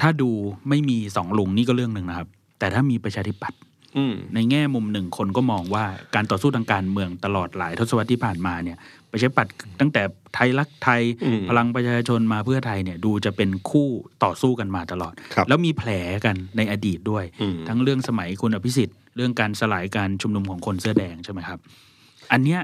[0.02, 0.30] ถ้าดู
[0.70, 2.28] ไม่มีสองลุงนี่ก็เรื่องหนึ่งนะครับ
[2.60, 3.60] แต่ถ้ามีประชาธิปัตย์
[3.98, 5.86] อืมในแง่มุมหนึ่งคนก็มองว่า
[6.16, 8.78] การต่อสู้ทางการเมืองตลอดหลายทศวรรษที่ผ่านมาเนี่ย
[9.12, 10.02] ประชาธิปัตย์ตั้งแต่
[10.36, 13.88] ไทยรักไทยอืมพลังประชาชนมาเพื่อไทยเนี่ยดูจะเป็นคู่
[14.24, 15.90] ต่อสู้กันมาตลอดครับแล้วมีแผล
[16.26, 21.60] กันในอดีตด้วยอืมทั้งเรื่องสมัยคุณอภิสิทธิ์เรื่องการสลายการชุมนุมของคนเสื้อแดงใช่ไหมครับ
[22.32, 22.62] อันเนี้ย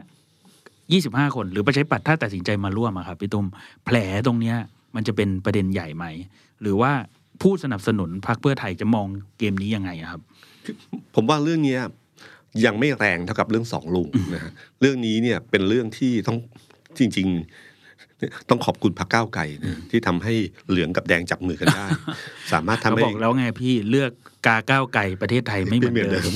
[0.91, 3.47] ยี่สิบห้าคนหรือประชาธิปัตย์ถ้าตัดสินใจมาร่วมอะครับพี่ตุ้ม
[3.85, 3.95] แผล
[4.25, 4.57] ตรงเนี้ย
[4.95, 6.05] มันจะเป็นประเด็นใหญ่ไหม
[6.61, 6.91] หรือว่า
[7.41, 10.21] ผู้สนับสนุนพรรคเพื่อไทยจะมองเกมนี้ยังไงครับ
[11.15, 11.81] ผมว่าเรื่องนี้ย
[12.65, 16.37] ยังไม่แรงเท่ากับเรื่องสองลุงนะฮะเรื่องนี้เนี่ยเป็นเรื่องที่ต้อง
[16.99, 17.27] จริง
[17.57, 17.68] ๆ
[18.49, 20.33] ต้องขอบคุณพรรคก้าวไก่นะที่ทำให้
[20.69, 21.87] เหลืองกับแดงจับมือกันได้
[22.53, 24.11] สามารถทำเขาให้บอกแล้วไงพี่เลือก
[24.47, 26.31] กาก้าวไก่ประเทศไทยไม่เหมือนเดิม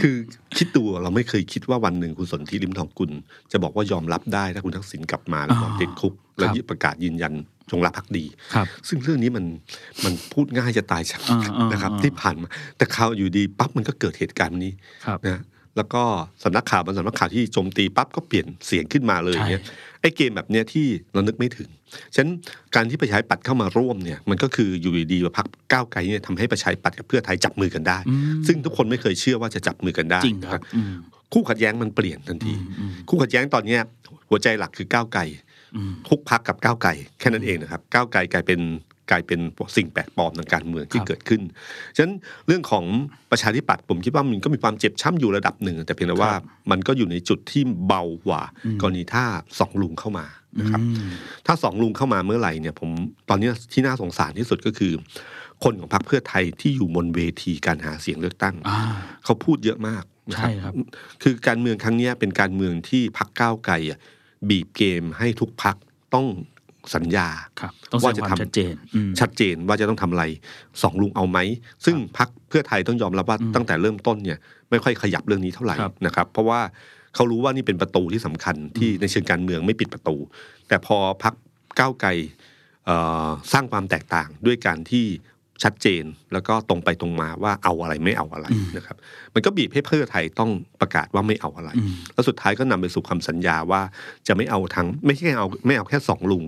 [0.00, 0.14] คือ
[0.56, 3.10] คิดดูเราไม่เคยคิดว่าวันหนึ่งคุณสนธิริมทองกุล
[3.52, 7.34] จะบอกว่ายอมรับได้ถ้าคุณทักษิณกลับมาแล้วยอมติดคุก แล้วครับยึดประกาศยืนยัน
[7.70, 8.24] จงรักภักดี
[8.54, 9.44] ครับซึ่งเรื่องนี้มัน
[10.04, 14.72] มันพูดง่ายจะตายชักอ่าอ่านนะครับอ่าที่ผ่านมา แต่ข่าวอยู่ดีปั๊บมันก็เกิดเหตุการณ์นี้
[15.06, 15.42] ครับนะ
[15.76, 16.02] แล้วก็
[16.44, 19.62] สำนักข่าวบางสำนักข่าวที่โจมตีปั๊บก็เปลี่ยนเสียงขึ้นมาเลยใช่เนี่ย
[20.00, 21.68] ไอ้เกมแบบเนี้ยที่เรานึกไม่ถึง
[22.14, 22.30] ฉะนั้น
[22.74, 30.94] การที่ประชาธิปัตย์เข้ามาร่วมเนี่ยมันก็คืออยู่ดีๆว่าพรรคก้าวไกลเนี่ยทำให้ประชาธิปัตย์กับเพื่อไทยจับมือกันได้อืมซึ่งทุกคนไม่เคยเชื่อว่าจะจับมือกันได้จริงครับนะอืม
[31.32, 33.80] คู่ขัดแย้งมันเปลี่ยนทันทีอืมอืมคู่ขัดแย้งตอนเนี้ย
[34.30, 35.22] หัวใจหลักคือก้าวไกล
[35.76, 38.60] อืมทุกพักกับก้าวไกลแค่นั้นเองนะครับ ก้าวไกลกลายเป็น
[39.10, 39.40] กลายเป็น
[39.76, 41.42] สิ่งแปลกปลอมทางการเมืองที่ครับเกิดขึ้น
[41.96, 42.14] ฉะนั้น
[42.46, 42.84] เรื่องของ
[43.30, 46.32] ประชาธิปัตย์ผมคิดว่ามันก็มีความเจ็บช้ำอยู่ระดับหนึ่ง แต่เพียงแต่ว่า
[46.70, 49.24] มันก็อยู่ในจุดที่เบากว่าอืมกรณีถ้า
[49.60, 50.26] สองลุงเข้ามา
[50.60, 51.10] นะครับอืม
[51.46, 52.90] ถ้าสองลุงเข้ามาเมื่อไหร่เนี่ย ผม
[53.28, 54.92] ตอนนี้ที่น่าสงสารที่สุดก็คือ
[55.64, 58.78] คนของพรรคเพื่อไทยที่อยู่บนเวทีการหาเสียงเลือกตั้งอ่า
[59.24, 60.74] เขาพูดเยอะมากนะใช่ครับ
[61.22, 63.98] คือการเมืองครั้งเนี้ยเป็นการเมืองที่พักก้าวไกลอะ
[64.48, 65.76] บีบเกมให้ทุกพัก
[66.14, 66.26] ต้อง
[66.94, 67.28] สัญญา
[67.60, 70.24] ครับต้องแสดว่างจะความทำชัดเจนอืมชัดเจนว่าจะต้องทำอะไร
[70.82, 71.38] สองลุงเอาไหม
[71.84, 74.38] ซึ่งพักเพื่อไทยต้องยอมรับว่าอืมตั้งแต่เริ่มต้นเนี่ย
[74.70, 76.60] ไม่ค่อยขยับเรื่องนี้เท่าไหร่ครับนะครับ เพราะว่า
[77.14, 80.16] เขารู้ว่านี่เป็นประตูที่สำคัญที่ในเชิงการเมืองไม่ปิดประตู
[80.68, 81.34] แต่พอพัก
[81.78, 82.10] ก้าวไกล
[82.86, 85.06] เอ่อสร้างความแตกต่างด้วยการที่
[85.62, 88.96] ชัดเจนแล้วก็ตรงไปตรงมาว่าเอาอะไรไม่เอาอะไรนะครับ
[89.34, 93.82] มันก็บีบให้เพื่อไทยต้องประกาศว่าไม่เอาอะไรอืมแล้วสุดท้ายก็นำไปสู่คำสัญญาว่า
[94.26, 96.44] จะไม่เอาทั้งไม่ใช่เอาไม่เอาแค่สองลุง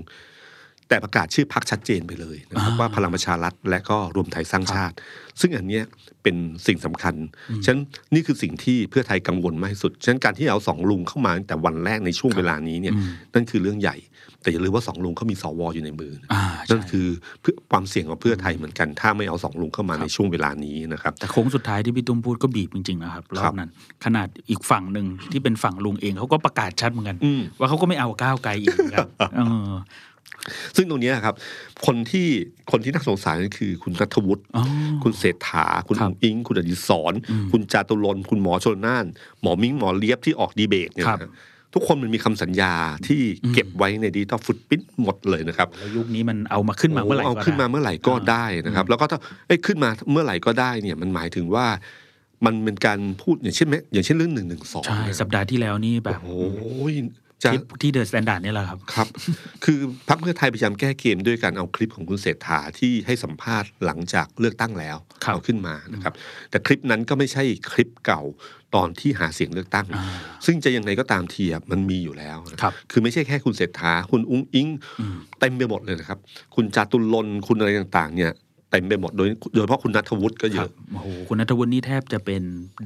[0.89, 4.95] แต่ประกาศชื่อพักชัดเจนไปเลยนะครับอ่าว่าพลังประชารัฐและก็รวมไทยสร้างชาติ
[5.41, 5.85] ซึ่งอันเนี้ย
[6.23, 7.15] เป็นสิ่งสำคัญ
[7.65, 7.83] ฉะนั้น
[8.15, 13.97] นี่คือสิ่งที่เพื่อไทยกังวลมากที่สุดฉะนั้นการที่เอาสองลุงเข้ามาตั้งแต่วันแรกในช่วงเวลานี้เนี่ยอืมนั่นคือเรื่องใหญ่
[14.43, 17.07] แต่อย่าลืมว่าสองลุงเขามีสวอยู่ในมือนะอ่านั่นใช่คือ
[17.41, 23.71] เพื่อความเสี่ยงของเพื่อไทยเหมือนกัน ถ้าไม่เอาสองลุงเข้ามาในช่วงเวลานี้นะครับแต่โค้งสุดท้ายที่พี่ตุ้มพูดก็บีบจริงๆนะครับรคอรับบนั้น
[24.05, 29.73] ขนาดอีกฝั่งหนึ่งที่เป็นฝั่งลุงเองเขาก็ประกาศชัดเหมือนกันอืมว่าเขาก็ไม่เอาก้าวไกลอีกเหมือนกันเออ
[30.77, 31.35] ซึ่งตรงเนี้ยครับ
[31.87, 32.27] คนที่
[32.71, 34.65] คนที่น่าสงสารก็คือคุณรัฐวุฒิอ๋อ
[35.03, 39.07] คุณเศรษฐา คุณครับอุ๋งอิง คุณอดิศรอืมคุณจาตุรนต์คุณหมอชนน่าน
[39.43, 41.31] หมอมิ้งหมอเลียบที่ออกดีเบตเนี่ยครับนะ
[41.75, 42.73] ทุกคนมันมีคำสัญญา
[43.07, 43.21] ที่
[43.55, 51.67] เก็บไว้ใน digital footprint หมดเลยนะครับแล้วยุคนี้มันเอามาขึ้นมาเมื่อไหร่โเอาก็ขึ้นมาได้เมื่อไหร่ก็ได้นะครับ แล้วก็ถ้าเอ้ยขึ้นมาเมื่อไหร่ก็ได้เนี่ยมันหมายถึงว่า
[52.47, 56.63] มันเป็นการพูดอย่างเช่นไหมอย่างเช่นเรื่องหนึ่งหนึ่งสองใช่สัปดาห์ที่แล้วนี่แบบโอ้โห
[57.45, 59.09] จะที่ที่ The Standard เนี่ยแหละครับครับ
[59.65, 59.79] คือ
[60.09, 66.13] พรรคเพื่อไทยพยายามแก้เกมด้วยการเอาคลิปของคุณเศรษฐาที่ให้สัมภาษณ์หลังจากเลือกตั้งแล้วครับเอาขึ้นมานะครับ
[66.51, 68.23] แต่คลิปนั้นก็ไม่ใช่คลิปเก่า
[68.75, 70.05] ตอนที่หาเสียงเลือกตั้งอ่า
[70.47, 74.69] ซึ่งจะยังไงก็ตามทีอะมันมีอยู่แล้วนะครับคือไม่ใช่แค่คุณเศรษฐา คุณอุ้งอิง
[75.01, 76.19] อืมเต็มไปหมดเลยนะครับ
[76.55, 78.33] คุณจาตุรนต์คุณอะไรต่างๆ เนี่ย
[78.71, 82.43] เต็มไปหมดโดยโดยเฉพาะคุณนัทวุฒิก็เยครัอะบโอ้โหคุณนัทวุฒินี่แทบจะเป็น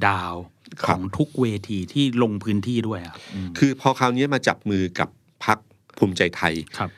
[0.07, 0.33] ดาว
[0.81, 5.09] คขรับองทุกเวทีที่ลงพื้นที่ด้วยครับอืมคือพอคราวนี้มาจับมือกับ
[5.45, 5.57] พรรค
[5.97, 6.89] ภูมิใจไทยครับ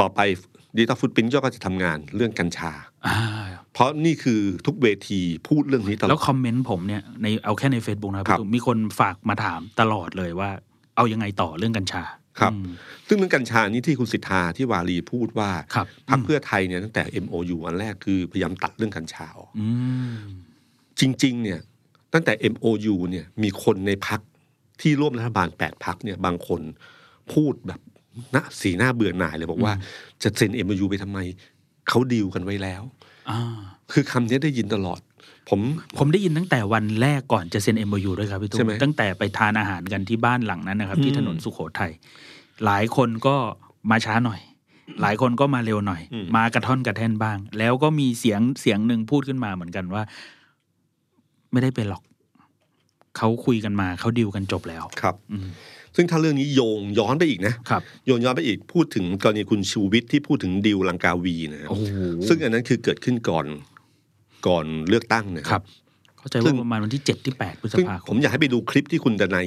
[0.00, 0.20] ต่อไป
[0.78, 2.72] ดิจิตอลฟุตพิ้นก็จะทำงานเรื่องกัญชา
[3.06, 3.16] อ่า
[3.72, 10.50] เพราะนี่คือทุกเวทีพูดเรื่องนี้ตลแล้อวดคอมเมนต์ผมเนี่ยในเอาแค่ใน Facebook นะครับครับพี่ตุ้มมีคนฝากมาถามตลอดเลยว่า
[10.96, 12.02] เอายังไงต่อเรื่องกัญชา
[12.40, 12.70] ครับอืม
[13.08, 19.68] ซึ่งเรื่องกัญชานี่ที่คุณสิทธาที่วารีพูดว่าครับพรรคเพื่อไทยเนี่ยตั้งแต่ MOU อันแรกคือพยายามตัดเรื่องกัญชาออกอื
[20.14, 20.16] ม
[21.00, 21.60] จริง ๆ เนี่ย
[22.12, 24.20] ตั้งแต่ MOU เนี่ยมีคนในพัก
[24.80, 26.62] ที่ร่วมรัฐบาลแปดพักเนี่ยบางคน
[27.32, 27.80] พูดแบบ
[28.34, 29.72] นะสีหน้าเบื่อหน่ายเลยบอกว่า
[30.22, 31.18] จะเซ็น MOU ไปทำไม
[31.88, 32.82] เขาดีลกันไว้แล้ว
[33.30, 33.40] อ่า
[33.92, 35.00] คือคำนี้ได้ยินตลอด
[35.48, 35.60] ผม
[35.98, 41.92] ผมได้ยินตั้งแต่วันแรกก่อนจะเซ็น MOU ด้วยครับพี่ตุ้ใช่มไหมตั้งแต่ไปทานอาหารกันที่บ้านหลังนั้นนะครับ ที่อืมถนนสุโขทัย
[42.64, 43.36] หลายคนก็
[43.90, 44.40] มาช้าหน่อย
[45.02, 50.02] หลายคนก็มาเร็วหน่อยอืมมากระท่อนกระแท่นบ้าง แล้วก็มีเสียงเสียงหนึ่งพูดขึ้นมาเหมือนกันว่า
[51.52, 52.02] ไม่ได้เป็นหรอก
[53.16, 55.48] เขาคุยกันมาเขาดิวกันจบแล้วครับอืม
[56.00, 61.84] ซึ่งถ้าเรื่องนี้โยงย้อนไปอีกนะครับโยนย้อนไปอีกพูดถึงกรณีคุณชูวิทย์ที่พูดถึงดิวลังกาวีนะครับโอ้โห
[62.28, 63.46] ซึ่งอันนั้นคือเกิดขึ้นก่อน
[64.46, 65.64] ก่อนเลือกตั้งนะคครัรับบ
[66.18, 69.46] เข้าใจว่าประมาณวันที่เจ็ดที่แปดพฤษซึ่งภาคผมมอยากให้ไปดูคลิปที่คุณดนัย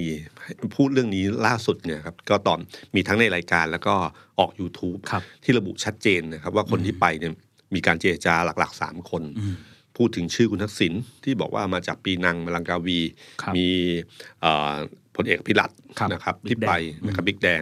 [0.75, 2.59] พูดเรื่องนี้ล่าสุดเนี่ยครับก็ตอน
[2.95, 3.95] มีทั้งในรายการแล้วก็
[4.39, 7.33] ออก YouTube ครับที่ระบุชัดเจนนะครับ ว่าคนที่ไปเนี่ย
[7.75, 9.55] มีการเจรจาหลักๆสามคนอืม
[9.97, 12.99] พูดถึงชื่อคุณทักษิณที่บอกว่ามาจากปีนังมลังกาวี
[13.41, 13.67] ครับมี
[14.41, 16.73] เอ่อพ ลเอกพิรัตน์ครับนะครับบิ๊ที่กแดงไป
[17.07, 17.61] นะครับบิ๊กแดง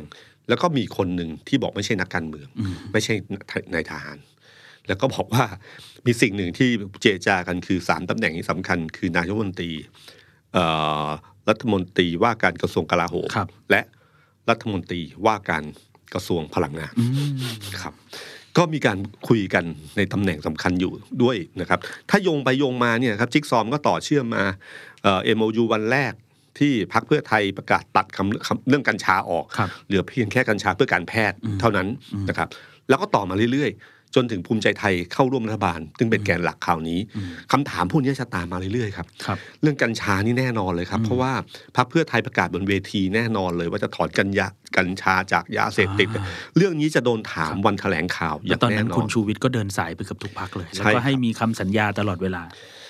[0.50, 3.14] แล้วก็มีคนหนึ่งที่บอกไม่ใช่นักการเมืองอืมไม่ใช่
[3.74, 4.18] นายทหาร
[4.88, 5.46] แล้วก็บอกว่า
[6.06, 6.70] มีสิ่งหนึ่งที่
[7.02, 9.72] เจรจากันคือสามตำแหน่งที่สำคัญ คือนายกรัฐมนตรี
[10.54, 10.66] เอ่
[11.06, 11.08] อ
[11.50, 13.82] รัฐมนตรีว่าการกระทรวงกลาโหมครับและ
[14.50, 15.64] รัฐมนตรีว่าการ
[16.14, 17.38] กระทรวงพลังงานอืม
[17.82, 17.94] ครับ
[18.58, 19.66] ก็มีการคุยกัน
[19.98, 20.92] ในตำแหน่งสำคัญอยู่
[21.24, 24.44] ด้วยนะครับ ถ้าโยงไปโยงมาเนี่ยครับจิ๊กซอมก็ต่อเชื่อมมา
[25.04, 26.14] เอ่อ็มโอยูวันแรก
[26.60, 31.88] ที่พักเพื่อไทยประกาศตัดคำคำเรื่องกัญชาออกครับเหลือเพียงแค่กัญชาเพื่อการแพทย์เท่านั้น
[32.30, 32.48] นะครับ
[32.90, 37.00] แล้วก็ต่อมาเรื่อยๆ จนถึงภูมิใจไทยเข้าร่วมรัฐบาล ซึ่งเป็นแกนหลักข่าวนี้
[37.52, 41.32] คำถามพวกนี้จะตามมาเรื่อยๆครับครับเรื่องกัญชานี่แน่นอนเลยครับ เพราะว่า
[41.78, 46.24] พรรคเพื่อไทยประกาศบนเวทีแน่นอนเลย ว่าจะถอนกัญญากัญชาจากยาเสพติดอ่า
[46.58, 52.44] เรื่องนี้จะโดนถามวันแถลงข่าวอแล้วย่างตอนแน่นั้นนอคุณนชูวิทย์ก็เดินสายไปกับทุกพักเลยใช่แล้วก็ให้ครับมีคำสัญญาตลอดเวลา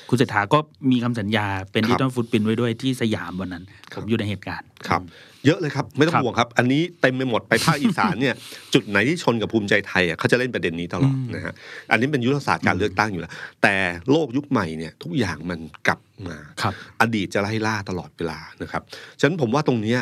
[0.09, 0.59] คุณเศรษฐาก็
[0.91, 3.63] มีคำสัญญาเป็นครับดิจิตอลฟุตปินไว้ด้วยที่สยามวันนั้น
[3.95, 5.01] ผมอยู่ในเหตุการณ์ครับ
[5.45, 8.35] เยอะเลยครับ ไม่ต้องครับห่วงครับ อันนี้เต็มไปหมดไปภาคอีสานเนี่ย
[8.73, 11.53] จุดไหนที่ชนกับภูมิใจไทยอะเขาจะเล่นประเด็นนี้ตลอดนะฮะ
[11.91, 13.75] อันนี้เป็นยุทธศาสตร์การเลือกตั้งอยู่แล้ว แต่
[14.11, 18.81] โลกยุคใหม่เนี่ยทุกอย่างมันกลับมาครับอดีตจะไล่ล่าตลอดเวลานะครับ
[19.19, 19.99] ฉะนั้นผมว่าตรงเนี้ย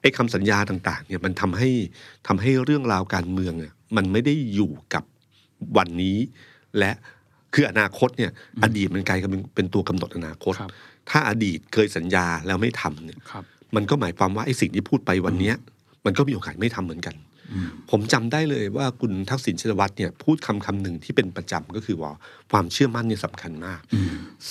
[0.00, 1.70] ไอ้คำสัญญาต่างๆเนี่ยมันทำให้
[2.28, 5.04] ทำให้เรื่องราวการเมืองเนี่ยมันไม่ได้อยู่กับ
[5.76, 6.18] วันนี้
[6.78, 6.92] และ
[7.54, 8.30] คืออนาคตเนี่ย
[8.64, 10.70] อดีตมันกลายเป็นเป็นตัวกำหนดอนาคตครับ
[11.10, 13.44] ถ้าอดีตเคยสัญญาแล้วไม่ทำเนี่ยครับ
[13.76, 15.54] มันก็หมายความว่าไอ้สิ่งที่พูดไปวันเนี้ย
[16.06, 17.16] มันก็มีโอกาสไม่ทำเหมือนกัน
[17.90, 22.12] ผมจำได้เลยว่าคุณทักษิณชินวัตรเนี่ยพูดคำคำหนึ่งที่เป็นประจำก็คือว่า
[22.50, 23.80] ความเชื่อมั่นเนี่ยสำคัญมาก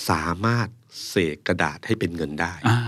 [0.08, 0.68] สามารถ
[1.08, 2.78] เสกกระดาษให้เป็นเงินได้อ่า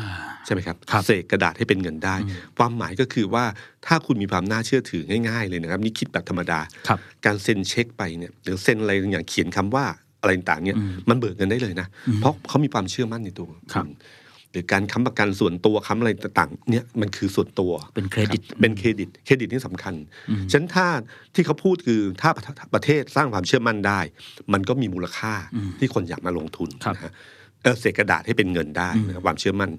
[0.44, 2.16] ใช่ไหมครับครับเสกกระดาษให้เป็นเงินได้
[2.58, 3.44] ความหมายก็คือว่า
[3.86, 9.84] ถ้าคุณมีความน่าเชื่อถือง่าย ๆ เลยนะครับ นี่คิดแบบธรรมดาครับการเซ็นเช็คไปเนี่ยหรือเซ็นอะไรอย่างเขียนคำว่า
[10.26, 11.86] อะไรต่างๆเนี่ยมันเบิกเงินได้เลยนะ
[12.20, 13.90] เพราะเขามีความเชื่อมั่นในตัวครับณ
[14.52, 19.94] หรือการค้ำประกันส่วนตัวค้ำอะไรต่างๆเนี่ยมันคือส่วนตัวเป็นเครดิตบเป็นเครดิตเครดิตนี่สำคัญ
[20.50, 20.86] ฉะนั้นถ้า
[21.34, 22.30] ที่เขาพูดคือถ้า
[22.74, 24.00] ประเทศสร้างความเชื่อมั่นได้
[24.52, 25.34] มันก็มีมูลค่า
[25.78, 27.12] ที่คนอยากมาลงทุนครับนะฮะ
[27.62, 29.70] เออเศษกระดาษให้เป็นเงินได้นะครับความเชื่อมั่น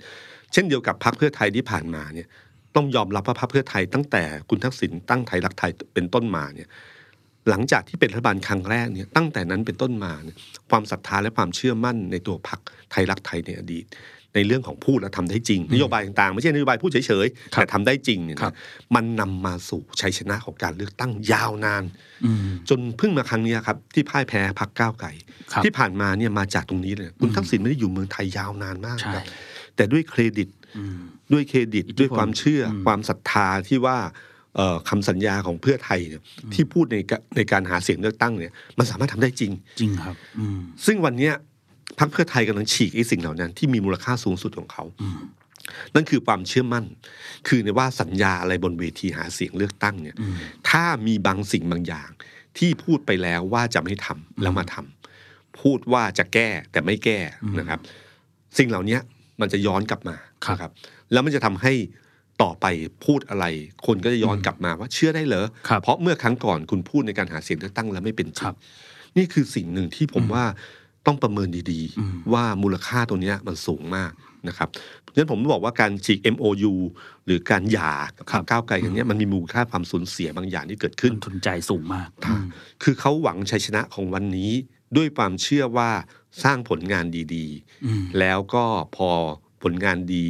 [0.54, 2.28] เช่นเดียวกับพรรคเพื่อไทยที่ผ่านมาเนี่ย
[2.76, 6.70] ต้องยอมรับว่าพรรคเพื่อไทยตั้งแต่คุณทักษิณตั้งไทยรักไทยเป็นต้นมาเนี่ย
[7.50, 10.38] หลังจากที่เป็นรัฐบาลครั้งแรกเนี่ยตั้งแต่นั้นเป็นต้นมาเนี่ย
[10.70, 12.60] ความศรัทธาและความเชื่อมั่นในตัวพรรค
[12.92, 13.86] ไทยรักไทยในอดีต
[14.36, 18.56] ในเรื่องของพูดและทำได้จริง นโยบายต่างๆ ไม่ใช่นโยบายพูดเฉยๆครับแต่ทำได้จริงเนี่ยครันะบ
[18.96, 21.84] มันนำมาสู่ชัยชนะของการเลือกตั้งยาวนาน
[22.26, 22.38] อืม
[22.70, 25.10] จนเพิ่งมาครั้งเนี้ยครับที่พ่ายแพ้พรรคก้าวไกล
[25.52, 29.24] ครับที่ผ่านมาเนี่ยมาจากตรงนี้เลยคุณทักษิณไม่ได้อยู่เมืองไทยยาวนานมากใช่ครับ
[29.76, 31.00] แต่ด้วยเครดิตอืม
[31.34, 34.16] ด้วยเครดิตอิทธิพลด้วยความเชื่ออมความศรัทธาที่ว่าเอ่อ
[34.90, 36.22] คำสัญญาของเพื่อไทยเนี่ย
[36.54, 41.34] ที่พูดในกะในการหาเสียงเลือกตั้งเนี่ยมันสามารถทำได้จริงจริงครับอืมซึ่งวันเนี้ย
[42.00, 44.84] พรรคเพื่อไทยกำลังฉีกไอ้สิ่งเหล่านั้นที่มีมูลค่าสูงสุดของเขา
[45.96, 46.86] นั่นคือความเชื่อมั่น
[47.48, 50.16] คือในว่าสัญญาอะไรบนเวทีหาเสียงเลือกตั้งเนี่ย
[50.70, 52.10] ถ้ามีบางสิ่งบางอย่าง
[52.58, 57.20] ที่พูดไปแล้วว่าจะไม่ทำแล้วมาทำพูดว่าจะแก้แต่ไม่แก้
[57.60, 57.80] นะครับ
[58.58, 58.98] สิ่งเหล่านี้
[59.42, 60.16] มันจะย้อนกลับมา
[60.46, 60.72] ครับนะครับ
[61.12, 61.74] แล้วมันจะทำให้
[62.42, 62.66] ต่อไป
[63.06, 63.46] พูดอะไร
[63.86, 68.56] คนก็จะย้อนกลับมาว่าเชื่อได้เหรอ ครับเพราะเมื่อครั้งก่อนคุณพูดในการหาเสียงเลือกตั้งแล้วไม่เป็นจคริรังบ
[69.18, 70.46] นี่คือสิ่งหนึ่งที่ผมว่า
[71.06, 74.12] ต้องประเมินดีอืม ๆ ว่ามูลค่าตัวเนี้ยมันสูงมาก
[74.48, 74.70] นะครับ
[75.16, 76.74] งั้นผมบอกว่าการฉีก MOU
[77.26, 82.44] หรือการหย่ากับครับก้าวไกลอย่างเนี้ยมันมีมูลค่าความสูญเสียบางอย่างที่เกิดขึ้น ต้นทุนใจสูงมากอืม
[82.84, 84.52] คือเขาหวังชัยชนะของวันนี้
[84.98, 85.92] ด้วยความเชื่อว่า
[86.44, 87.48] สร้างผลงานดี
[87.86, 89.10] อืม ๆ แล้วก็พอ
[89.64, 90.26] ผลงานดี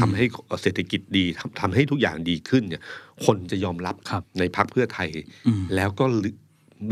[0.00, 0.24] ทำให้
[0.62, 2.82] เศรษฐกิจดีทำทำให้ทุกอย่างดีขึ้นเนี่ย
[3.24, 5.08] คนจะยอมรับครับในพรรคเพื่อไทย
[5.46, 6.30] อืมแล้วก็ลื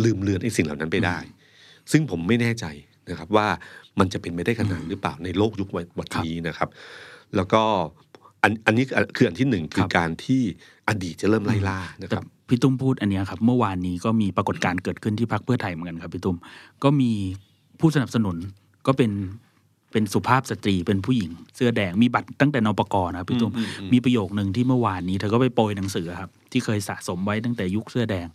[0.04, 1.18] ลืมเลือนไอ้สิ่งเหล่านั้นไปได้
[1.92, 2.66] ซึ่งผมไม่แน่ใจ
[3.10, 3.46] นะครับว่า
[3.98, 6.68] มันจะเป็นไปได้ขนาดนั้นหรือเปล่าในโลกยุควันนี้นะครับ
[7.36, 7.62] แล้วก็
[8.42, 8.84] อันอันนี้
[9.16, 10.42] คืออันที่หนึ่งคือการที่
[10.88, 16.36] อดีตจะเริ่มไล่ล่านะคแต่รับพี่ตุ้มพูดอันเนี้ยครับเมื่อวานนี้ก็มีปรากฏการณ์เกิดขึ้นที่พักเพื่อไทยเหมือนกันครับพี่ตุ้ม
[16.84, 17.10] ก็มี
[17.80, 18.36] ผู้สนับสนุน
[18.86, 19.10] ก็เป็น
[19.94, 28.26] เป็นสุภาพสตรีเป็นผู้หญิง เสื้อแดงมีบัตรตั้งแต่นปกนะครับพี่ตุ้มอืมอืมมีประโยคหนึ่งที่เมื่อวานนี้เธอก็ไปโปรยหนังสือครับ ที่เคยสะสมไว้ตั้งแต่ยุคเสื้อแดง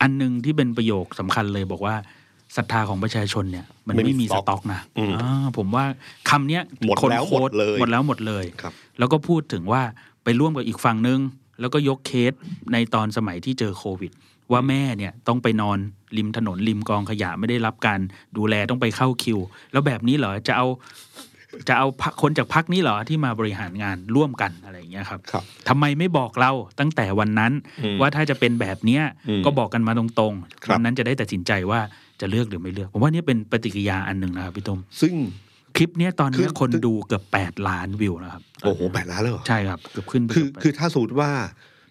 [0.00, 1.94] อันหนึ่งที่เป็นประโยคสำคัญเลยบอกว่า
[2.56, 5.84] ศรัทธาของประชาชนเนี่ย มันไม่มีไม่มีสสต็อกต็อกนะอืมอ่าผมว่า
[6.30, 9.82] คำเนี้ยหมดคนแล้วโค้ดหมดเลยหมดแล้วหมดเลยครับแล้วก็พูดถึงว่า
[10.24, 11.20] ไปร่วมกับอีกฝั่งนึง
[11.60, 12.32] แล้วก็ยกเคส
[12.72, 14.12] ในตอนสมัยที่เจอโควิด
[14.52, 15.78] ว่าแม่เนี่ยต้องไปนอน
[16.16, 18.00] ริมถนนริมกองขยะไม่ได้รับการ
[18.36, 19.38] ดูแลต้องไปเข้าคิว
[19.72, 20.66] แล้วแบบนี้เหรอจะเอา
[21.68, 27.52] จะเอาพรรคคนจากพักนี้เหรอที่มาบริหารงานร่วมกันอะไรอย่างเงี้ยครับครับทำไมไม่บอกเราตั้งแต่วันนั้น
[27.82, 31.80] อืมว่าถ้าจะเป็นแบบเนี้ยอืมก็บอกกันมาตรงครับๆวันนั้นจะได้ตัดสินใจว่า
[32.20, 35.14] จะเลือกหรือไม่เลือกผมว่านี่เป็นปฏิกิริยาอันหนึ่งนะครับพี่ตุ้มซึ่ง
[35.76, 41.30] คลิปเนี้ยตอนเนี้ยคือคนดูเกือบแปดล้านวิวนะครับ โอ้โหแปดล้านเลยเหรอใช่ครับ เกือบขึ้นไปคือเกือบคือถ้าสมมติว่า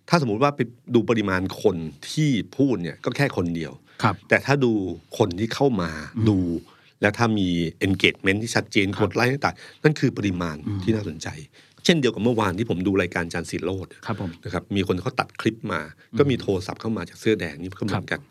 [0.09, 0.59] ถ้าสมมติว่าไป
[0.95, 1.77] ดูปริมาณคน
[2.11, 3.71] ที่พูดเนี่ยก็แค่คนเดียว
[4.03, 4.71] ครับแต่ถ้าดู
[5.17, 5.89] คนที่เข้ามา
[6.29, 6.39] ดู
[7.01, 7.49] แล้วถ้ามี
[7.87, 11.27] engagement ที่ชัดเจนครักบดไลค์ต่างๆนั่นคือปริมาณอืมที่น่าสนใจ
[11.85, 15.81] เช่นเดียวกับเมื่อวานที่ผมดูรายการจานสีโรดครับผมนะครับมีคนเขาตัดคลิปมา
[16.17, 18.21] ก็มีโทรศัพท์เข้ามาจากเสื้อแดงนี่ก็เหมือนกัน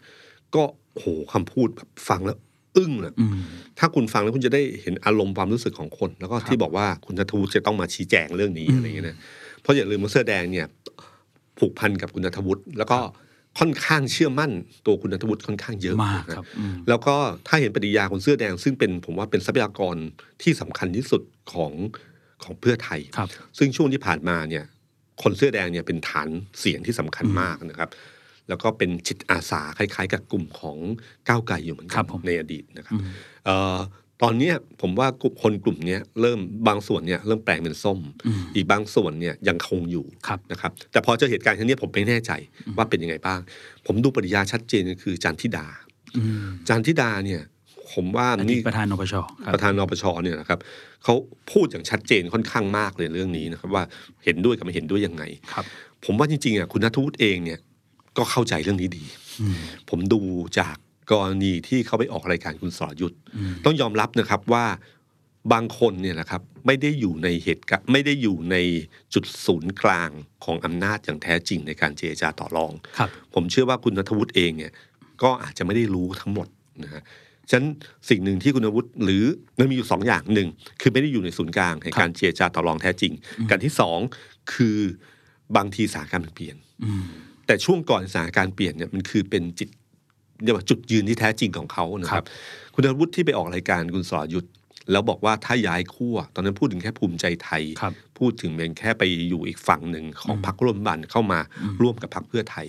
[0.54, 0.62] ก็
[0.98, 2.38] โหคำพูดแบบฟังแล้ว
[2.76, 3.32] อึ้งเลยอืม
[3.78, 9.16] ถ้าคุณฟังแล้วคุณจะได้เห็นอารมณ์ความรู้สึกของคน แล้วก็ที่บอกว่าคุณนัทวุฒิจะต้องมาชี้แจงเรื่องนี้อืมอะไรอย่างเงี้ยนะ
[9.62, 10.66] เพราะอย่าลืมว่าเสื้อแดงเนี่ย
[11.58, 12.98] ผูกพันกับคุณนัทวุฒิแล้วก็
[13.58, 14.52] ค่อนข้างเชื่อมั่น
[14.86, 17.14] ตัวคุณนัทวุฒิค่อนข้างเยอะมากนะครับอืมแล้วก็
[17.48, 19.96] ถ้าเห็นปฏิกิริยาคนเสื้อแดง ซึ่งเป็นผมว่าเป็นทรัพยากร
[20.42, 21.72] ที่สำคัญที่สุดของ
[22.44, 24.64] ของเพื่อไทยครับซึ่งช่วงที่ผ่านมาเนี่ย
[25.22, 26.28] คนเสื้อแดงเนี่ยเป็นฐาน
[26.60, 27.90] เสียงที่สำคัญมากนะครับ
[28.48, 30.78] แล้วก็เป็นจิตอาสาคล้าย ๆ กับกลุ่มของ
[31.28, 33.04] ก้าวไกลอยู่เหมือนคกัรันบผมในอดีตนะครับอืม
[33.44, 33.76] เอ่อ
[34.22, 42.32] ตอนเนี้ยผมว่ากลุ่มคนกลุ่มเนี้ยเริ่มบางส่วนเนี่ยเริ่มแปลงเป็นส้มอืมอีกบางส่วนเนี่ยยังคงอยู่ครับนะครับแต่พอเจอเหตุการณ์ครั้งเนี้ยผมไม่แน่ใจ
[42.76, 43.40] ว่าเป็นยังไงบ้าง
[43.86, 45.66] ผมดูปริยาชัดเจนก็คือจันทิดา
[46.16, 47.42] อืมจันทิดาเนี่ย
[47.92, 50.58] ผมว่าอดีนี่ตประธานนปชครับประธานนปชเนี่ยนะครับ
[51.04, 51.14] เขา
[51.52, 53.84] พูดอย่างชัดเจนค่อนข้างมากเลยเรื่องนี้นะครับว่า
[54.24, 55.64] เห็นด้วยกับไม่เห็นด้วยยังไงครับ
[56.04, 57.58] ผมว่าจริงๆอะคุณนัทวุฒิเองเนี่ย
[58.18, 59.04] ก็เข้าใจเรื่องนี้ดี
[59.40, 59.56] อืม
[59.90, 60.20] ผมดู
[60.58, 60.76] จาก
[61.10, 64.64] กรณีที่เขาไปออกรายการคุณสรยุทธ์อืมต้องยอมรับนะครับว่า
[65.52, 68.56] บางคนเนี่ยนะครับไม่ได้อยู่ในเหตุการณ์ไม่ได้อยู่ใน
[69.14, 70.10] จุดศูนย์กลาง
[70.44, 74.72] ของอำนาจอย่างแท้จริงในการเจรจาต่อรองครับผมเชื่อว่าคุณนัทวุฒิเองเนี่ย
[75.22, 76.48] ก็อาจจะไม่ได้รู้ทั้งหมด
[76.84, 77.02] นะฮะ
[77.50, 77.68] ฉะนั้น
[78.08, 79.24] สิ่งหนึ่งที่คุณนัทวุฒิหรือ
[79.58, 80.48] มันมีอยู่สองอย่างหนึ่ง
[80.80, 83.12] คือไม่ได้อยู่ในศูนย์กลางในการเจรจาต่อรองแท้จริง
[83.50, 83.98] การที่สอง
[84.54, 84.78] คือ
[85.56, 87.04] บางทีสถานการณ์มันเปลี่ยนอืม
[87.46, 89.68] แต่ช่วงก่อนสถานการณ์เปลี่ยนเนี่ยมันคือเป็นจิต
[90.42, 92.24] เรียกว่าจุดยืนที่แท้จริงของเขานะครับ
[92.74, 94.52] คุณนัทวุฒิที่ไปออกรายการคุณสรยุทธ์
[94.90, 102.66] แล้วบอกว่าถ้าย้ายขั้วตอนนั้นพูดถึงแค่ภูมิใจไทยครับพูดถึงเป็นแค่ไปอยู่อีกฝั่งหนึ่งของอืมพรรคร่วมรัฐบาลเข้ามาอืมร่วมกับพรรคเพื่อไทย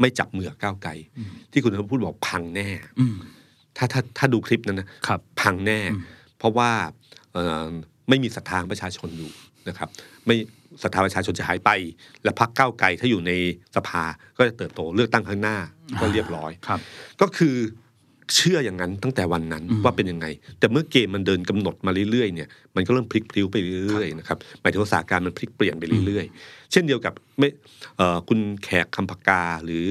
[0.00, 2.68] ไม่จับมือกับก้าวไกลอืมที่คุณนัทวุฒิบอกพังแน่
[3.00, 3.16] อืม
[3.76, 6.02] ถ้าถ้าถ้าดูคลิปนั้นนะครับพังแน่อืม
[6.38, 6.70] เพราะว่า
[7.32, 7.68] เอ่อ
[8.08, 9.30] ไม่มีศรัทธาของประชาชนอยู่
[9.68, 9.88] นะครับ
[10.26, 10.36] ไม่
[10.82, 11.70] ศรัทธาประชาชนจะหายไป
[12.24, 13.32] และพรรคก้าวไกลถ้าอยู่ใน
[13.76, 14.02] สภา
[14.36, 15.56] ก็จะเติบโตเลือกตั้งข้างหน้า
[16.00, 16.80] ก็เรียบร้อยครับ
[17.20, 17.56] ก็คือ
[18.34, 20.26] เชื่ออย่างนั้นตั้งแต่วันนั้นอืมว่าเป็นยังไง
[20.58, 23.56] แต่เมื่อเกมมันเดินกำหนดมาเรื่อยๆเนี่ยมันก็เริ่มพลิกพลิ้วไป
[23.88, 27.48] เรื่อยๆนะครับหมายถึงว่าสถานการณ์มันพลิกเปลี่ยนไปเรื่อยๆ เช่นเดียวกับไม่
[27.96, 29.86] เอ่อคุณแขกคำปากาหรือ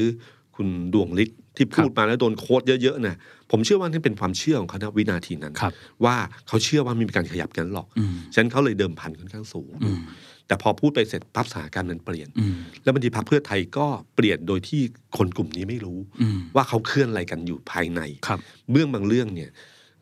[0.55, 3.15] คุณดวงฤทธิ์ที่พูดมาแล้วโดนโค้ดเยอะๆนะ
[3.51, 5.73] ผมเชื่อว่านี่เป็นความเชื่อของเขาณวินาทีนั้นครับ
[6.05, 6.15] ว่า
[6.47, 9.99] เขาเชื่อว่าไมมีการขยับกันหรอกอืมฉะนั้นเขาเลยเดิมพันค่อนข้างสูงอืม
[10.47, 14.81] แต่พอพูดไปเสร็จปั๊บสถานการณ์มันเปลี่ยนอืมแล้วบางทีพรรคเพื่อไทยก็เปลี่ยนโดยที่
[15.17, 18.39] คนกลุ่มนี้ไม่รู้อืมว่าเขาเคลื่อนอะไรกันอยู่ภายในครับ
[18.71, 19.49] เรื่องบางเรื่องเนี่ย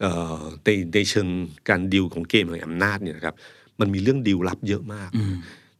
[0.01, 1.27] เอ่อในในเชิง
[1.69, 3.35] การดิวของเกมแห่งอำนาจเนี่ยนะครับ
[3.79, 5.35] มันมีเรื่องดิวลับเยอะมากอืม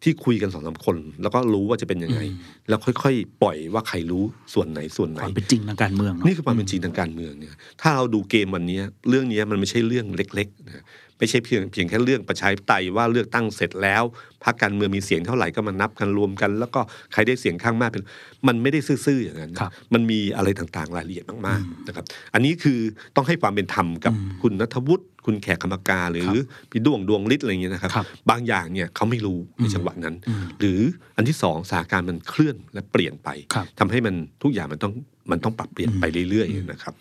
[0.05, 2.37] ที่คุยกันสองสามคน แล้วก็รู้ว่าจะเป็นยังไงอืม
[2.69, 4.23] แล้วค่อยๆ ปล่อยว่าใครรู้
[4.53, 10.83] ส่วนไหนส่วนไหนความเป็นจริงทางการเมืองเะนี่คือความเป็นจริงทางการเมืองเนี่ยถ้าเราดูเกมวันนี้เรื่องนี้มันไม่ใช่เรื่องเล็กๆนะเป็น
[11.23, 14.03] ไม่ใช่เพียงเพียงแค่เรื่องประชาธิปไตยว่าเลือกตั้งเสร็จแล้ว
[14.43, 16.81] พรรคการเมืองมีเสียงเท่าไหร่ก็มานับกันรวมกัน แล้วก็
[17.13, 18.03] ใครได้เสียงข้างมากเป็น
[18.47, 22.79] มันไม่ได้ซื่อๆอย่างนั้นครับมันมีอะไรต่างๆรายละเอียดมากๆนะครับ อันนี้คือ
[23.15, 30.79] ต้องให้ความเป็นธรรมกับคุณนัทวุฒิคุณแขกกรรมการหรือพี่ดวงดวงฤทธิ์อะไรอย่างเงี้ยนะครับครับบางอย่างเนี่ยเขาไม่รู้ในจังหวะนั้นอืมหรือ
[31.17, 34.93] อันที่สองสถานการณ์มันเคลื่อนและเปลี่ยนไปครับทำให้มันทุกอย่างมันต้อง
[35.31, 36.93] มันต้องปรับเปลี่ยนไปเรื่อยๆนะครับ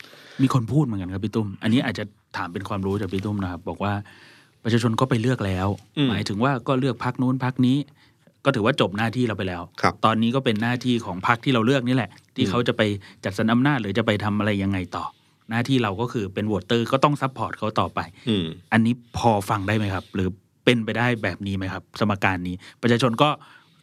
[0.43, 2.05] มีคนพูดเหมือนกันครับพี่ตุ้ม อันนี้อาจจะ
[2.37, 3.93] ถามเป็นความรู้จากพี่ตุ้มนะครับ บอกว่า
[4.63, 7.79] ประชาชนก็ไปเลือกแล้วอืมหมายถึงว่าก็เลือกพักนู้นพักนี้
[8.45, 12.83] ก็ถือว่าจบหน้าที่เราไปแล้วครับตอนนี้ก็เป็นหน้าที่ของพรรคที่เราเลือกนี่แหละ ที่อืมเขาจะไป
[13.25, 15.05] จัดสรรอำนาจหรือจะไปทำอะไรยังไงต่อ
[15.51, 20.29] หน้าที่เราก็คือเป็น voter ก็ต้อง support เขาต่อไปอืมอันนี้พอฟังได้ไหมครับ หรือ
[20.65, 23.29] เป็นไปได้แบบนี้ไหมครับ สมการนี้ ประชาชนก็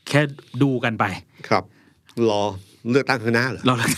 [0.09, 0.21] แค่
[0.61, 1.05] ดูกันไป
[1.49, 1.63] ครับ
[2.29, 2.43] รอ
[2.89, 3.89] เลือกตั้งข้างหน้าเหรอเราเลย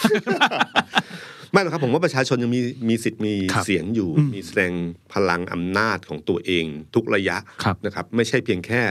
[1.52, 4.72] ไม่หรอกครับผมว่าประชาชนยังมีมีสิทธิ์มีครับเสียงอยู่อืมมีแสดง
[5.14, 8.82] พลังอำนาจของตัวเองทุกระยะครับนะครับ ไม่ใช่เพียงแค่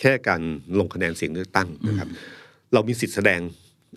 [0.00, 0.42] แค่การ
[0.78, 2.08] ลงคะแนนเสียงเลือกตั้งนะครับ
[2.72, 3.40] เรามีสิทธิ์แสดง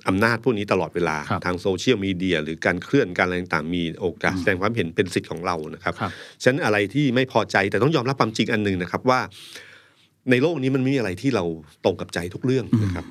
[0.08, 9.20] อำนาจพวกนี้ตลอดเวลาครับทางโซเชียลมีเดียหรือการเคลื่อนการอะไรต่างๆมีโอกาสแสดงความเห็นเป็นสิทธิ์ของเรานะครับครับฉะนั้นอะไรที่ไม่พอใจแต่ต้องยอมรับความจริงอันหนึ่งนะครับว่า
[10.32, 11.44] ในโลกนี้มันไม่มีอะไรที่เรา
[11.84, 13.06] ตรงกับใจทุกเรื่องนะครับ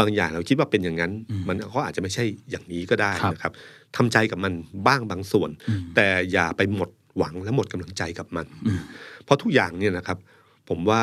[0.00, 3.52] บางอย่างเราคิดว่าเป็นอย่างนั้นอืมมันก็อาจจะไม่ใช่อย่างนี้ก็ได้ครับนะครับ
[3.96, 4.52] ทำใจกับมัน
[4.86, 8.80] บ้างบางส่วนอืมแต่อย่าไปหมดหวังและหมดกำลังใจกับมันอืม
[9.24, 10.18] เพราะทุกอย่างเนี่ยนะครับ
[10.68, 11.00] ผมว่า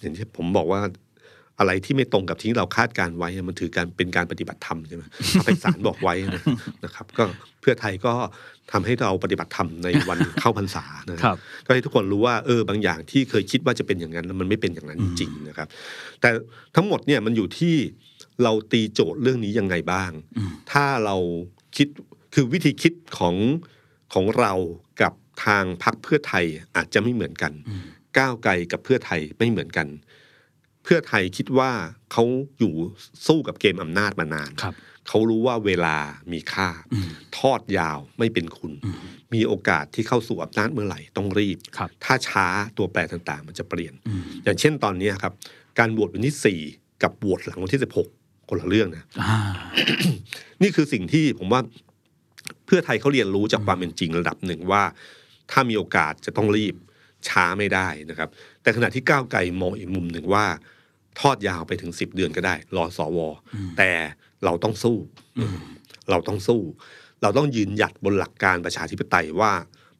[0.00, 0.80] อย่างที่ผมบอกว่า
[1.58, 6.42] อะไรที่ไม่ตรงกับที่เราคาดการไว้อะมันถือการเป็นการปฏิบัติธรรมใช่ไหมพระไพศาลบอกไว้นะ
[6.84, 7.24] นะครับ ก็
[7.60, 8.12] เพื่อไทยก็
[8.72, 11.36] ทำให้เราปฏิบัติธรรมในวันเข้าพรรษานะครับ
[11.66, 15.68] ก็ให้ทุกคนรู้ว่าเออบางอย่างที่เคยคิดว่าจะเป็นอย่างนั้นแล้วมันไม่เป็นอย่างนั้นจริงๆนะครับ
[16.20, 16.30] แต่
[16.76, 17.76] ทั้งหมดเนี่ยมันอยู่ที่
[18.42, 21.16] เราตีโจทย์เรื่องนี้ยังไงบ้างอืมถ้าเรา
[21.76, 21.88] คิด
[22.34, 23.34] คือวิธีคิดของ
[24.14, 24.52] ของเรา
[25.02, 25.12] กับ
[25.44, 26.44] ทางพรรคเพื่อไทย
[26.76, 27.84] อาจจะไม่เหมือนกันอืม
[28.18, 29.88] ก้าวไกลกับเพื่อไทยไม่เหมือนกัน
[30.84, 31.70] เพื่อไทยคิดว่า
[32.12, 32.24] เขา
[32.58, 32.74] อยู่
[33.26, 34.74] สู้กับเกมอำนาจมานานครับ
[35.08, 35.96] เขารู้ว่าเวลา
[36.32, 38.96] มีค่าอืมทอดยาวไม่เป็นคุณอืม
[39.34, 42.46] มีโอกาสที่เข้าสู่อำนาจเมื่อไหร่ต้องรีบครับถ้าช้า
[42.78, 45.32] ตัวแปรต่างๆ มันจะเปลี่ยนอืมอย่างเช่นตอนนี้ครับ
[45.78, 46.60] การโหวตวันที่สี่
[47.02, 48.08] กับโหวตหลังวันที่สิบหก
[48.48, 49.38] คนละเรื่องนะอ่า
[50.62, 51.60] นี่คือสิ่งที่ผมว่า
[52.66, 54.82] เพื่อไทยเขาเรียนรู้จากความเป็นจริงระดับหนึ่งว่า
[55.50, 56.74] ถ้ามีโอกาสจะต้องรีบ
[57.28, 58.28] ช้าไม่ได้นะครับ
[58.62, 60.46] แต่ขณะที่ก้าวไกลมองอีกมุมหนึ่งว่า
[61.20, 63.18] ทอดยาวไปถึงสิบเดือนก็ได้ รอสว
[63.78, 63.90] แต่
[64.44, 64.96] เราต้องสู้
[66.10, 66.60] เราต้องสู้
[67.22, 69.52] เราต้องยืนหยัดบนหลักการประชาธิปไตยว่า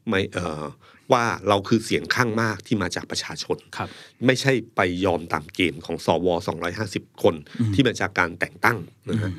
[0.08, 0.64] ไม่เอ่อ
[1.12, 3.88] ว่าเราคือเสียงข้างมากที่มาจากประชาชนครับ
[4.26, 6.26] ไม่ใช่ไปยอมตามเกมของสว
[6.74, 8.78] 250 คนอืมที่มาจากการแต่งตั้ง
[9.10, 9.30] นะฮะ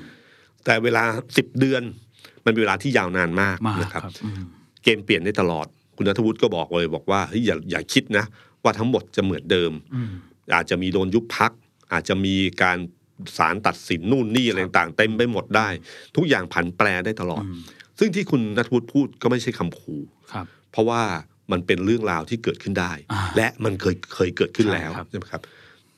[0.65, 1.83] แต่เวลา10เดือน
[2.45, 4.45] มันเป็นเวลาที่ยาวนานมากมากนะครับครับอืม
[4.83, 8.25] เกมเปลี่ยนได้ตลอด คุณนัทวุฒิก็บอกเลยบอกว่าเฮ้ยอย่าอย่าคิดนะ
[8.63, 10.11] ว่าทั้งหมดจะเหมือนเดิมอืม
[10.55, 11.51] อาจจะมีโดนยุบพัก
[11.93, 12.77] อาจจะมีการ
[13.37, 15.67] ศาลตัดสินนู่นนี่อะไรต่างๆเต็มไปหมดได้
[16.15, 17.59] ทุกอย่างผันแปรได้ตลอดอืม
[17.99, 20.01] ซึ่งที่คุณนัทวุฒิพูดก็ไม่ใช่คำขู่
[20.33, 21.01] ครับเพราะว่า
[21.51, 25.41] มันเป็นเรื่องราวที่เกิดขึ้นได้อ่าและมันเคยเคยเกิดขึ้นใช่แล้วครับใช่ไหมครับ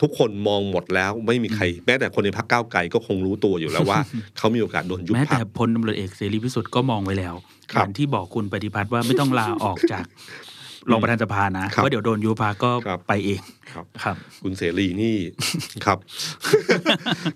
[0.02, 4.00] ทุกคนมองหมดแล้วไม่มีใคร แม้แต่คนในพรรคก้าวไกลก็คงรู้ตัวอยู่แล้วว่า
[4.38, 7.36] เขามีโอกาสโดนยุบแม้พรแต่รคพลตำรวจเอกเสรีพิสุทธิ์ก็มองไว้แล้ว
[7.72, 10.06] ครับเหมือนที่บอกคุณปฏิพัฒน์ว่าไม่ต้องลาออกจาก
[10.92, 15.18] รองประธานสภานะครับว่าเดี๋ยวโดนยุบพักก็ครับไปเองครับครับ คุณเสรีนี่
[15.86, 15.98] ครับ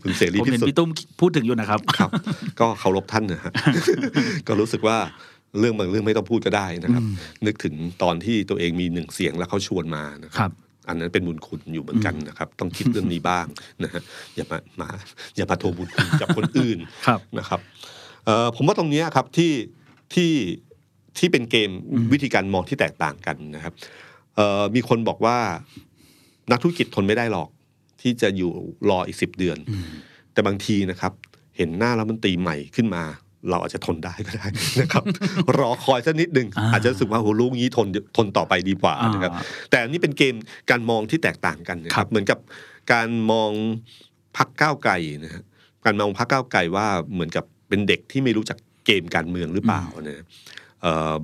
[0.04, 0.90] คุณเสรีผมพิเห็นสุทพี่ธิ์ตุ้ม
[1.22, 2.10] พูดถึงอยู่นะครับครับ
[2.60, 3.52] ก็เคารพท่านนะฮะ
[4.48, 4.98] ก็รู้สึกว่า
[5.60, 10.52] เรื่องบางเรื่องไม่ต้องพูดก็ได้นะครับอืมนึกถึงตอนที่ตัวเองมีหนึ่งเสียงแล้วเขาชวนมานะคครับรับ
[10.88, 13.46] อันนั้นเป็นบุญคุณอยู่เหมือนกันนะครับ ต้องคิดเรื่องนี้บ้าง
[13.84, 14.02] นะฮะ
[14.36, 14.90] อย่ามามา
[15.36, 17.60] อย่ามาโทรบุญคุณกับคนอื่นครับนะครับ
[18.26, 19.52] เอ่อผมว่าตรงเนี้ยครับที่
[20.16, 20.32] ที่
[21.18, 23.74] ที่เป็นเกมอืมวิธีการมองที่แตกต่างกันนะครับ
[24.36, 25.38] เอ่อมีคนบอกว่า
[26.52, 27.50] นักธุรกิจทนไม่ได้หรอก
[28.02, 28.52] ที่จะอยู่
[28.90, 29.84] รออีกสิบเดือนอืม
[30.34, 31.14] แต่บางทีนะครับ
[31.58, 33.04] เห็นหน้ารัฐมนตรีใหม่ขึ้นมา
[33.50, 34.46] เราอาจจะทนได้ก็ได้
[34.82, 35.04] นะครับ
[35.60, 40.36] รอคอยสักนิดหนึ่งอ่าอาจจะรู้สึกว่าโหลูกนี้ทนทนต่อไปดีกว่านะครับอ่าแต่อันนี้เป็นเกม
[40.70, 42.40] การมองที่แตกต่างกันนะคครัรับบเหมือนกับ
[42.94, 43.52] การมอง
[44.38, 44.94] พักก้าวไกล
[45.24, 45.44] นะฮะ
[45.86, 50.22] การมองพักก้าวไกลว่าเหมือนกับเป็นเด็กที่ไม่รู้จักเกมการเมืองหรือเปล่านะเอ่อ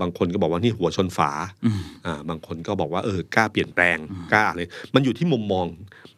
[0.01, 1.31] บางคนก็บอกว่านี่หัวชนฝา
[1.65, 3.97] อืมอ่าบางคนก็บอกว่าเออกล้าเปลี่ยนแปลง
[4.33, 5.65] กล้าเลยมันอยู่ที่มุมมอง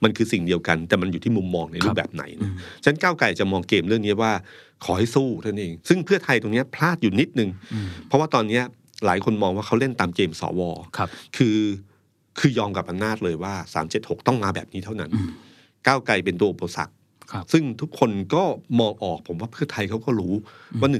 [0.03, 4.31] มันคือสิ่งเดียวกัน แต่มันอยู่ที่มุมมองในรูครัปบแบบไหนอืนะมฉะนันก้าวไกลจะมองเกมเรื่องนี้ว่า
[4.85, 8.63] ขอให้สู้เท่านั้นเอง ซึ่งเพื่อไทยตรงเนี้ยพลาดอยู่นิดนึงอืมเพราะว่าตอนเนี้ย
[9.05, 10.61] หลายคนมองว่าเขาเล่นตามเกมสว
[10.97, 11.57] ครับคือ
[12.39, 13.53] คือยอมกับอำนาจเลยว่า
[13.91, 15.29] 376 ต้องมาแบบนี้เท่านั้นอืม
[15.87, 16.96] ก้าวไกลเป็นตัวอุปสรรคครับ
[17.51, 18.43] ซึ่งทุกคนก็
[18.79, 20.33] มองออกผมว่าเพื่อไทยเขาก็รู้
[20.79, 20.97] ว่า1นึ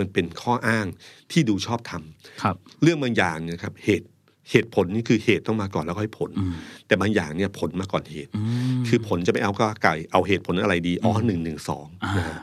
[0.00, 0.86] มันเป็นข้ออ้าง
[1.32, 4.06] ที่ดูชอบทำครับเรื่องบางอย่างเนี่ยครับเหตุ
[4.50, 6.54] เหตุผลนี่คือเหตุต้องมาก่อนแล้วค่อยผลอืม
[6.86, 8.40] แต่บางอย่างเนี่ยผลมาก่อนเหตุอื
[8.80, 12.38] มคือผลจะไม่เอาก็ไก่เอาเหตุผลอะไรดีอ๋อหนึ่งหนึ่งสองอ่านะฮะ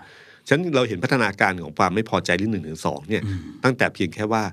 [0.47, 4.43] ฉะนั้นเราเห็นพัฒนาการของความไม่พอใจเรื่องหนึ่งหนึ่งสองเนี่ยอืมตั้งแต่เพียงแค่ว่า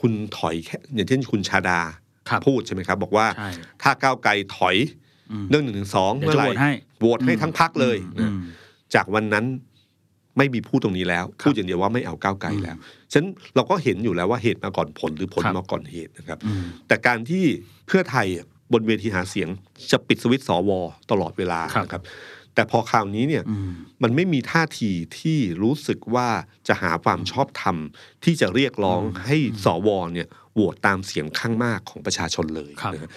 [0.00, 1.80] คุณถอยแค่อย่างเช่นคุณชาดา
[2.28, 3.50] ครับพูดใช่ไหมครับ บอกว่าใช่
[3.82, 5.01] ถ้าก้าวไกลถอยอืม
[5.50, 6.70] เรื่องหนึ่งหนึ่งสองเดี๋ยวเมื่อไหร่จะโหวตให้
[7.00, 8.38] โหวตให้ทั้งพักเลยอืนะม
[8.94, 9.44] จากวันนั้น
[10.38, 12.76] ไม่มีพูดตรงนี้แล้วพูดอย่างเดียวว่าไม่เอาก้าวไกลแล้ว
[13.12, 17.44] ฉะนั้นเราก็เห็นอยู่แล้วว่าเหตุมาก่อนผลหรือผลครับมาก่อนเหตุนะครับอืมแต่การที่
[17.86, 18.26] เพื่อไทย
[18.72, 19.48] บนเวทีหาเสียง
[19.92, 20.70] จะปิดสวิตช์สว
[21.10, 22.02] ตลอดเวลาครับนะครับ
[22.54, 23.70] แต่พอคราวนี้เนี่ยอืม
[24.02, 26.28] มันไม่มีท่าทีที่รู้สึกว่า
[26.68, 27.76] จะหาความชอบธรรม
[28.24, 33.10] ที่จะเรียกร้องให้สวเนี่ยโหวตตามเสียงข้างมากของประชาชนเลยครับนะฮะ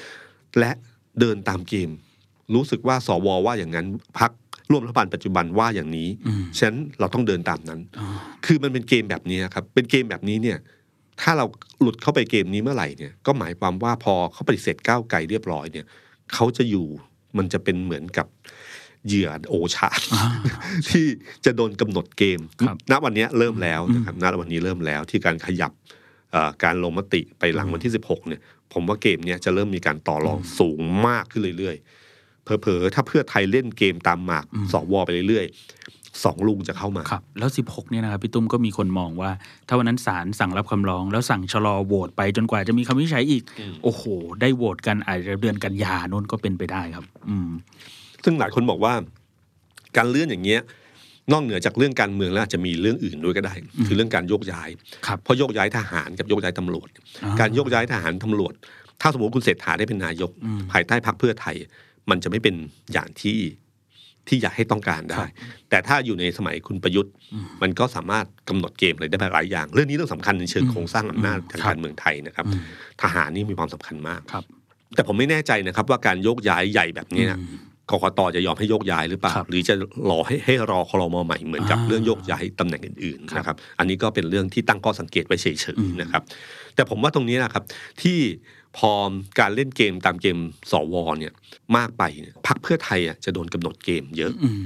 [0.59, 0.71] และ
[1.20, 1.89] เดินตามเกม
[2.53, 3.88] รู้สึกว่าสวว่าอย่างนั้น
[4.20, 4.32] พัก
[4.72, 8.07] ร่วมรัฐบาลปัจจุบันว่าอย่างนี้อืมฉะนั้นเราต้องเดินตามนั้นอ๋อ
[8.45, 10.57] คือมันเป็นเกมแบบนี้ครับเป็นเกมแบบนี้เนี่ย
[11.22, 11.45] ถ้าเรา
[11.82, 15.86] หลุดเข้าไปเกมนี้เมื่อไหร่เนี่ยก็หมายความว่าพอเขาปฏิเสธก้าวไกลเรียบร้อยเนี่ย
[16.34, 16.88] เขาจะอยู่
[17.38, 18.28] มันจะเป็นเหมือนกับ
[19.07, 20.24] เหยื่อโอชาอ่า
[20.89, 21.05] ที่
[21.45, 25.72] จะโดนกำหนดเกมครับณวันนี้เริ่มแล้วนะครับณวันนี้เริ่มแล้วที่การขยับ
[26.32, 28.41] เอ่อการลงมติไปหลังวันที่ 16เนี่ย
[28.76, 39.32] ผมว่าเกมเนี้ยจะเริ่มมีการต่อรองสูงมากขึ้นเรื่อยๆ เผลอๆ ถ้าเพื่อไทยเล่นเกมตามหมากสวไปเรื่อยๆสองลุงจะเข้ามาครับแล้ว 16เนี่ยนะครับพี่ตุ้มก็มีคนมองว่า
[39.67, 44.03] ถ้าวันนั้นศาลสั่งรับคำร้อง แล้วสั่งชะลอโหวตไปจนกว่าจะมีคำวินิจฉัยอีกอืมโอ้โห
[44.41, 47.49] ได้โหวตกันอาจจะเดือนกันยาโน่นก็เป็นไปได้ครับ อืม
[48.23, 48.93] ซึ่งหลายคนบอกว่า
[49.97, 50.61] การเลื่อนอย่างเงี้ย
[51.32, 53.53] นอกเหนือจากเรื่องการเมืองแล้วอาจจะมีเรื่องอื่นด้วยก็ได้
[53.88, 54.69] คือเรื่องการโยกย้าย
[55.07, 56.89] ครับเพราะโยกย้ายทหารกับโยกย้ายตำรวจ
[57.23, 58.53] อ่าการโยกย้ายทหารตำรวจ
[59.01, 61.55] ถ้าสมมติคุณเศรษฐาได้เป็นนายกอืมภายใต้พรรคเพื่อไทย
[62.09, 62.55] มันจะไม่เป็น
[62.93, 63.38] อย่างที่
[64.28, 65.23] ที่อยากให้ต้องการได้
[65.69, 67.13] แต่ถ้าอยู่ในสมัยคุณประยุทธ์
[67.61, 72.61] มันก็สามารถกำหนดเกมอะไรได้หลายอย่าง เรื่องนี้เรื่องสำคัญในเชิงโครงสร้างอำนาจทางการเมืองไทยนะครับอืม
[73.01, 74.43] ทหารนี่มีความสำคัญมากครับ
[74.95, 77.39] แต่ผมไม่แน่ใจนะครับ ว่าการโยกย้ายใหญ่แบบนี้นะ
[77.91, 79.75] กกตจะยอมให้โยกย้ายหรือเปล่าครับหรือจะ
[80.09, 86.21] รอให้ให้รอคลมใหม่เหมือนกับอ่าเรื่องโยกย้ายตำแหน่งอื่นครับๆนะครับ อันนี้ก็เป็นเรื่องที่ตั้งข้อสังเกตไว้เฉอืยมๆนะครับ
[86.75, 87.63] แต่ผมว่าตรงนี้นะครับ
[88.01, 88.19] ที่
[88.77, 88.91] พอ
[89.39, 90.38] การเล่นเกมตามเกม
[90.71, 91.33] สวเนี่ย
[91.77, 94.63] มากไปเนี่ยพรรคเพื่อไทยอะจะโดนกำหนดเกมเยอะอืม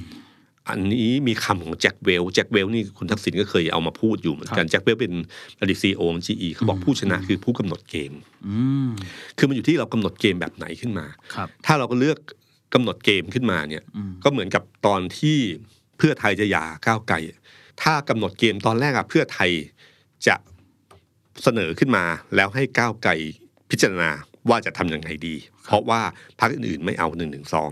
[0.70, 5.14] อันนี้มีคำของแจ็คเวลแจ็คเวลนี่คุณทักษิณก็เคยเอามาพูดอยู่เหมือนกันแจ็คเวลเป็น
[5.60, 8.12] อดีตซีโอของจีเขาบอกผู้ชนะคือผู้กำหนดเกม
[8.48, 8.56] อื
[8.88, 8.90] ม
[9.38, 11.06] คือมันอยู่ที่เรากำหนดเกมแบบไหนขึ้นมา
[11.36, 12.18] ครับถ้าเราก็เลือก
[12.74, 15.38] กำหนดเกมขึ้นมาเนี่ยอืมก็เหมือนกับตอนที่
[15.98, 17.16] เพื่อไทยจะหย่าก้าวไกล
[17.82, 19.52] ถ้ากำหนดเกมตอนแรกอะเพื่อไทย
[20.28, 20.36] จะ
[21.44, 22.04] เสนอขึ้นมา
[22.36, 23.12] แล้วให้ก้าวไกล
[23.72, 24.10] พิจารณา
[24.50, 26.02] ว่าจะทำยังไงดี เพราะว่า
[26.40, 27.70] พรรคอื่นๆไม่เอาหนึ่งหนึ่งสอง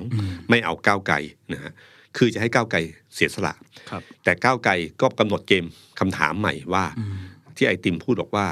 [0.49, 1.15] ไม่เอาก้าวไกล
[1.53, 1.73] นะฮะ
[2.17, 2.79] คือจะให้ก้าวไกล
[3.15, 3.53] เสียสละ
[3.89, 5.65] ครับแต่ก้าวไกลก็กำหนดเกม
[5.99, 7.15] คำถามใหม่ว่าอืม
[7.55, 8.47] ที่ไอติมพูดบอกว่า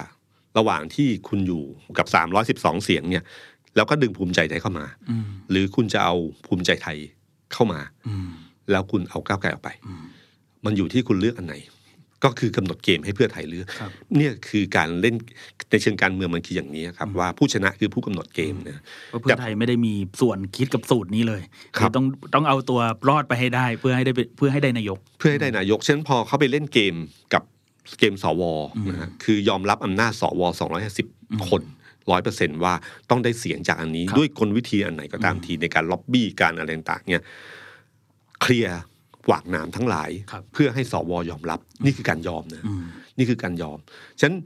[0.57, 1.63] ระหว่างที่คุณอยู่
[1.97, 2.07] กับ
[2.51, 3.23] 312 เสียงเนี่ย
[3.75, 6.15] แล้วก็ดึงภูมิใจไทยเข้ามาอืมหรือคุณจะเอา
[6.47, 6.97] ภูมิใจไทย
[7.53, 8.29] เข้ามาอืม
[8.71, 10.03] แล้วคุณเอาก้าวไกลออกไปอืม
[10.65, 11.55] มันอยู่ที่คุณเลือกอันไหน
[12.23, 15.15] ก็คือกำหนดเกมให้เพื่อไทยเลือกครับเนี่ยคือการเล่น
[15.71, 21.41] ในเชิงการเมืองมันคืออย่างนี้ครับ ว่าผู้ชนะคือผู้กำหนดเกมนะเพราะเพื่อไทยไม่ได้มีส่วนคิดกับสูตรนี้เลย
[21.77, 22.05] ครับต้อง
[22.35, 26.95] ต้องเอาตัวรอดไปให้ได้เพื่อให้ได้เป็นเพื่อให้ได้นายก เพื่อให้ได้นายกฉะนั้นพอเขาไปเล่นเกม
[27.33, 27.43] กับ
[27.99, 28.43] เกมสว
[28.87, 30.41] นะฮะคือยอมรับอำนาจสว
[30.93, 31.61] 250คน
[32.11, 32.73] ร้อยเปอร์เซนว่า
[33.09, 37.23] ต้องได้เสียงจากอันนี้ครับด้วยกลวิธีอันไหนก็ตามทีในการล็อบบี้การอะไรต่างๆเนี่ย
[38.41, 38.79] เคลียร์
[39.27, 42.83] หวากหนามทั้งหลายครับเพื่อให้สวยอมรับ นี่คือการยอมนะอืม
[43.17, 43.77] นี่คือการยอม
[44.19, 44.37] ฉะนั้น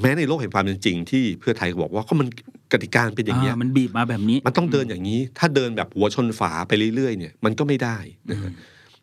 [0.00, 2.28] แม้ในโลกแห่งความเป็นจริง ที่เพื่อไทยบอกว่าก็มัน
[2.72, 7.96] กติกาเป็นอย่างเงี้ยอ่ามันบีบมาแบบนี้ มันต้องเดินอย่างนี้ ถ้าเดินแบบหัวชนฝาไปเรื่อยๆเนี่ยมันก็ไม่ได้
[8.30, 8.52] นะฮะ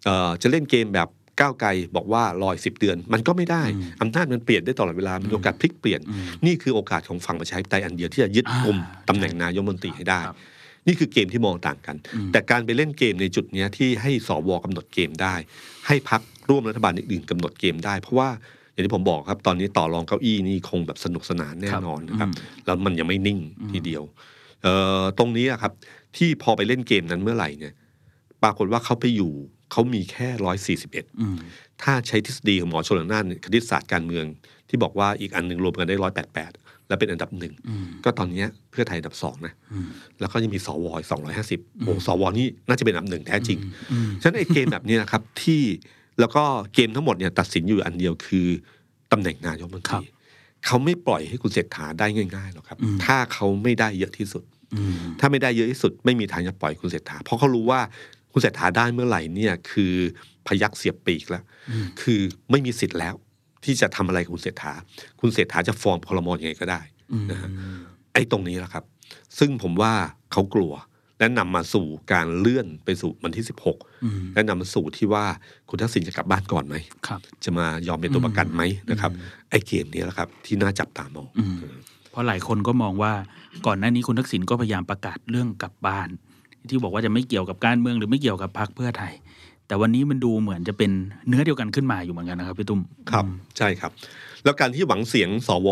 [0.05, 1.07] เอ่อจะเล่นเกมแบบ
[1.39, 8.77] ก้าวไกลบอกว่ารอยสิบเดือน มันก็ไม่ได้อืมอำนาจมันเปลี่ยนได้ตลอดเวลา มีโอกาสพลิกเปลี่ยนอืมนี่คือโอกาสของฝั่งประชาธิปไตยอันเดียวที่จะยึดอ่ากลุ่ม
[9.09, 10.37] ตำแหน่งนายกรัฐมนตรีให้ได้ครับ
[10.87, 15.35] นี่คือเกมที่มองต่างกันอืมแต่การไปเล่นเกมในจุดเนี้ยที่ให้สวกำหนดเกมได้
[15.87, 18.29] ให้พักร่วมรัฐบาลอื่นๆกำหนดเกมได้ เพราะว่า
[18.71, 23.39] อย่างที่ผมบอกครับตอนนี้ต่อรองเก้าอี้นี่คงแบบสนุกสนานแน่นอนนะครับอืมแล้วมันยังไม่นิ่ง
[23.71, 24.03] ทีเดียว
[24.63, 25.73] เอ่อตรงนี้อะครับ
[26.17, 27.73] ที่พอไปเล่นเกมนั้นเมื่อไหร่เนี่ย
[28.43, 29.33] ปรากฏว่าเขาไปอยู่
[29.71, 31.35] เขามีแค่ร้อยสี่สิบเอ็ดอืม
[31.81, 34.25] ถ้าใช้ทฤษฎีของหมอชลนานคณิตศาสตร์การเมือง
[34.69, 36.51] ที่บอกว่าอีกอันหนึ่งรวมกันได้ร้อยแปดแปด
[36.87, 39.87] แล้วเป็นอันดับหนึ่งอืมก็ตอนเนี้ยเพื่อไทยอันดับสองนะอืม
[40.19, 43.57] แล้วก็ยังมีสวสองร้อยห้าสิบโอ้สวนี่น่าจะเป็นอันดับหนึ่งแท้จริง
[43.91, 45.61] อืมฉะนั้นไอ้เกมแบบนี้นะครับที่
[46.19, 46.43] แล้วก็
[46.73, 48.47] เกมทั้งหมดเนี่ยตัดสินอยู่อันเดียวคือ
[49.11, 50.13] ตำแหน่งนายกรัฐมนตครัรีบ
[50.65, 54.43] เขาไม่ปล่อยให้คุณเศรษฐาได้ง่ายๆหรอกครับอืมถ้าเขาไม่ได้เยอะที่สุด
[54.75, 57.79] อืมถ้าไม่ได้เยอะที่สุด ไม่มีทางจะปล่อยคุณเศรษฐาเพราะเขารู้ว่า
[58.31, 59.93] คุณเศรษฐาได้เมื่อไหร่เนี่ยคือ
[60.47, 62.21] พยักเสียบปีกแล้วอืมคือ
[62.51, 63.15] ไม่มีสิทธิ์แล้ว
[63.65, 64.73] ที่จะทำอะไรกับคุณเศรษฐา
[65.21, 67.49] คุณเศรษฐาจะฟอร์มพลมอยังไงก็ได้อืมนะฮะ
[68.13, 68.83] ไอ้ตรงนี้แหละครับ
[69.39, 69.93] ซึ่งผมว่า
[70.31, 70.73] เขากลัว
[71.19, 75.25] และนำมาสู่การเลื่อนไปสู่วันที่อืม16 และนำมาสู่ที่ว่า
[75.69, 76.75] คุณทักษิณจะกลับบ้านก่อนไหม
[77.07, 78.61] ครับจะมายอมเป็นตัวประกันไหม
[78.91, 79.11] นะครับ
[79.49, 81.57] ไอ้เกมนี้แหละครับ ที่น่าจับตามองอืม
[82.11, 83.13] เพราะหลายคนก็มองว่า
[83.65, 86.07] ก่อนหน้านี้คุณทักษิณก็พยายามประกาศเรื่องกลับบ้าน
[86.67, 89.13] ที่บอกว่าจะไม่เกี่ยวกับการเมืองหรือไม่เกี่ยวกับพรรคเพื่อไทย
[89.67, 90.91] แต่วันนี้มันดูเหมือนจะเป็น
[91.27, 92.81] เนื้อเดียวกันขึ้นมาอยู่เหมือนกันนะครับพี่ตุ้ม
[93.11, 93.25] ครับ
[93.57, 93.91] ใช่ครับ
[94.43, 95.69] แล้วการที่หวังเสียงสว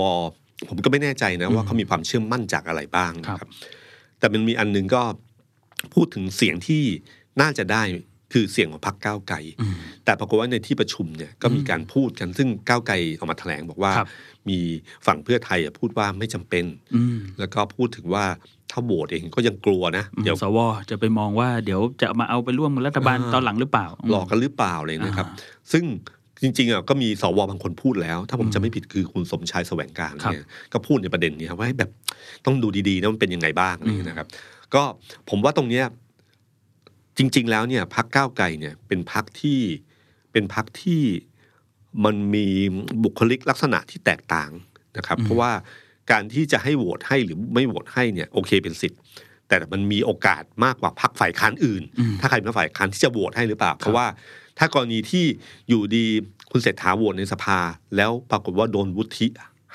[0.69, 3.49] ผมก็ไม่แน่ใจนะว่าเขามีความเชื่อมั่นจากอะไรบ้างนะครับ
[4.19, 5.01] แต่มันมีอันหนึงก็
[5.93, 6.83] พูดถึงเสียงที่
[7.41, 7.83] น่าจะได้
[8.33, 9.75] คือเสียงของพรรคก้าวไกลอืม
[10.05, 14.07] แต่ปรากฏว่าในที่ประชุมเนี่ยก็มีการพูดกันซึ่งก้าวไกลออกมาแถลงบอกว่าครับ
[14.49, 14.59] มี
[15.05, 16.65] ฝั่งเพื่อไทยอะพูดว่าไม่จำเป็น
[16.95, 18.25] อืมแล้วก็พูดถึงว่า
[18.71, 20.57] ถ้าโหวตเองก็ยังกลัวนะ เดี๋ยวสว
[20.89, 25.83] จะไปมองว่าเดี๋ยวจะมาเอาไปร่วมรัฐบาลอ่าตอนหลังหรือเปล่า หลอกกันหรือเปล่าอะไรนะครับอ่าซึ่ง
[26.41, 31.91] จริงๆอะก็มีสวบางคนพูดแล้ว ถ้าผมอืมจะไม่ผิดคือคุณสมชายแสวงการครับเนี่ยก็พูดในประเด็นนี้ครับว่าให้แบบ
[32.45, 34.27] ต้องดูดีๆนะมันเป็นยังไงบ้างอะไรอย่างเงี้ยนะครับ
[34.73, 34.83] ก็
[35.29, 35.85] ผมว่าตรงเนี้ย
[37.17, 39.59] จริง ๆ แล้วเนี่ยพักก้าวไกลเนี่ยเป็นพักที่
[40.31, 41.01] เป็นพักที่
[42.05, 42.47] มันมี
[43.03, 44.51] บุคลิกลักษณะที่แตกต่าง
[44.97, 45.51] นะครับอืมเพราะว่า
[46.11, 48.99] การที่จะให้โหวตให้หรือไม่โหวตให้เนี่ยโอเคเป็นสิทธิ์
[49.47, 54.05] แต่มันมีโอกาสมากกว่าพักฝ่ายค้านอื่นอืมถ้าใครเป็นฝ่ายค้านที่จะโหวตให้หรือเปล่า เพราะว่า
[54.57, 55.25] ถ้ากรณีที่
[55.69, 56.05] อยู่ดี
[56.51, 57.59] คุณเศรษฐาโหวตในสภา
[57.95, 59.27] แล้วปรากฏว่าโดนวุฒิ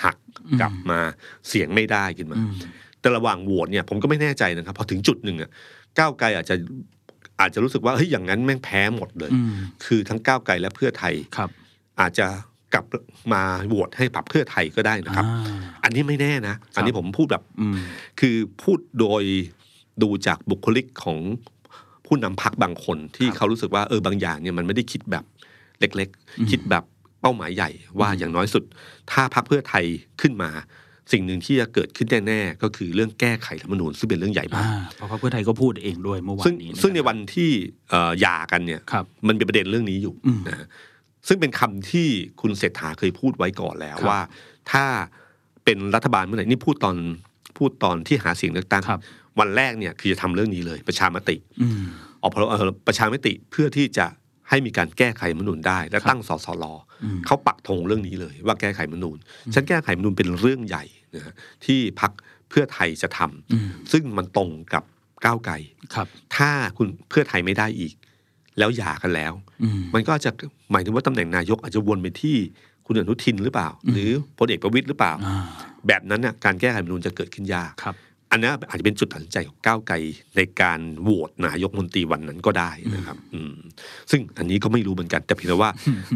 [0.04, 0.16] หัก
[0.60, 1.00] กลับมา
[1.48, 2.52] เสียงไม่ได้ขึ้นมาอืม
[3.00, 5.50] แต่ระหว่างโหวตเนี่ยผมก็ไม่แน่ใจนะครับ พอถึงจุดหนึ่งอะ
[5.98, 6.56] ก้าวไกลอาจจะ
[7.42, 9.52] อาจจะรู้สึกว่าเฮ้ยอย่างนั้นแม่งแพ้หมดเลยอืม
[9.84, 11.50] คือทั้งก้าวไกลและเพื่อไทยครับ
[12.00, 12.26] อาจจะ
[12.74, 12.84] กลับ
[13.32, 17.76] มาโหวตให้ปรับเพื่อไทยก็ได้นะครับอ่าอันนี้ไม่แน่นะ อันนี้ผมพูดแบบอืม
[18.20, 19.22] คือพูดโดย
[20.02, 21.18] ดูจากบุคลิกของ
[22.06, 25.24] ผู้นำพักบางคนที่ครับเขารู้สึกว่าเออบางอย่างเนี่ยมันไม่ได้คิดแบบ
[25.80, 26.84] เล็กอืมๆคิดแบบ
[27.20, 27.70] เป้าหมายใหญ่
[28.00, 28.64] ว่าอย่างน้อยสุด
[29.10, 29.84] ถ้าพักเพื่อไทย
[30.20, 30.50] ขึ้นมา
[31.12, 37.50] สิ่งหนึ่งที่จะเกิดขึ้นแน่ๆก็คือเรื่องแก้ไขรัฐธรรมนูญซึ่งเป็นเรื่องใหญ่มาอ่ากเพราะพรรคเพื่อไทยก็พูดเองด้วยเมื่อวาซึ่งนนี้ะซึ่งในครับวันที่
[37.90, 40.66] เอ่อหย่ากันเนี่ยครับมันเป็นประเด็นเรื่องนี้อยู่อืมนะฮะ
[41.28, 42.08] ซึ่งเป็นคำที่
[42.40, 44.20] คุณเศรษฐาเคยพูดไว้ก่อนแล้วครับว่า
[44.72, 44.84] ถ้า
[45.64, 46.96] เป็นรัฐบาลเมื่อไหร่นี่พูดตอน
[47.58, 49.00] พูดตอนที่หาเสียงเลือกตั้งครับ
[49.40, 51.84] วันแรกเนี่ยคือจะทำเรื่องนี้เลย ประชามติอืม
[52.22, 54.06] ออกพรเอ่อประชามติเพื่อที่จะ
[54.52, 56.64] ให้มีการแก้ไขรัฐธรรมนูญได้ และครับตั้งสสร
[57.04, 59.16] อืมเขาปักธงเรื่องนี้เลย ว่าแก้ไขรัฐธรรมนูญ
[59.54, 60.84] ฉันแก้ไขรัฐธรรมนูญเป็นเรื่องใหญ่
[61.14, 61.34] นะฮะ
[61.64, 62.10] ที่พัก
[62.50, 64.84] เพื่อไทยจะทำอืมซึ่งมันตรงกับ
[65.24, 65.54] ก้าวไกล
[65.94, 67.94] ครับ ถ้าคุณเพื่อไทยไม่ได้อีก
[68.58, 69.32] แล้วหย่ากันแล้ว
[69.62, 70.30] อืมมันก็จะ
[70.72, 72.36] หมายถึงว่าตำแหน่งนายกอาจจะวนไปที่
[72.86, 75.44] คุณอนุทินหรือเปล่า หรือพลเอกประวิตยหรือเปล่าอ่า
[75.86, 77.94] แบบนั้นน่ะการแก้ไขรัฐธรรมนูญจะเกิดขึ้นยากครับ
[78.32, 79.96] อันนั้นอาจจะเป็นจุดตัดสินใจของก้าวไกล
[80.36, 83.54] ในการโหวตนายกมนตรีวันนั้นก็ได้นะครับ อืม
[84.10, 85.70] ซึ่งอันนี้ก็ไม่รู้เหมือนกัน แต่เพียงแต่ว่า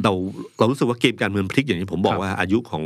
[0.05, 0.13] เรา
[0.59, 2.85] เรารู้สึกว่าเกมการเมืองพลิกอย่างที่ผมบอคกรับว่าอายุของ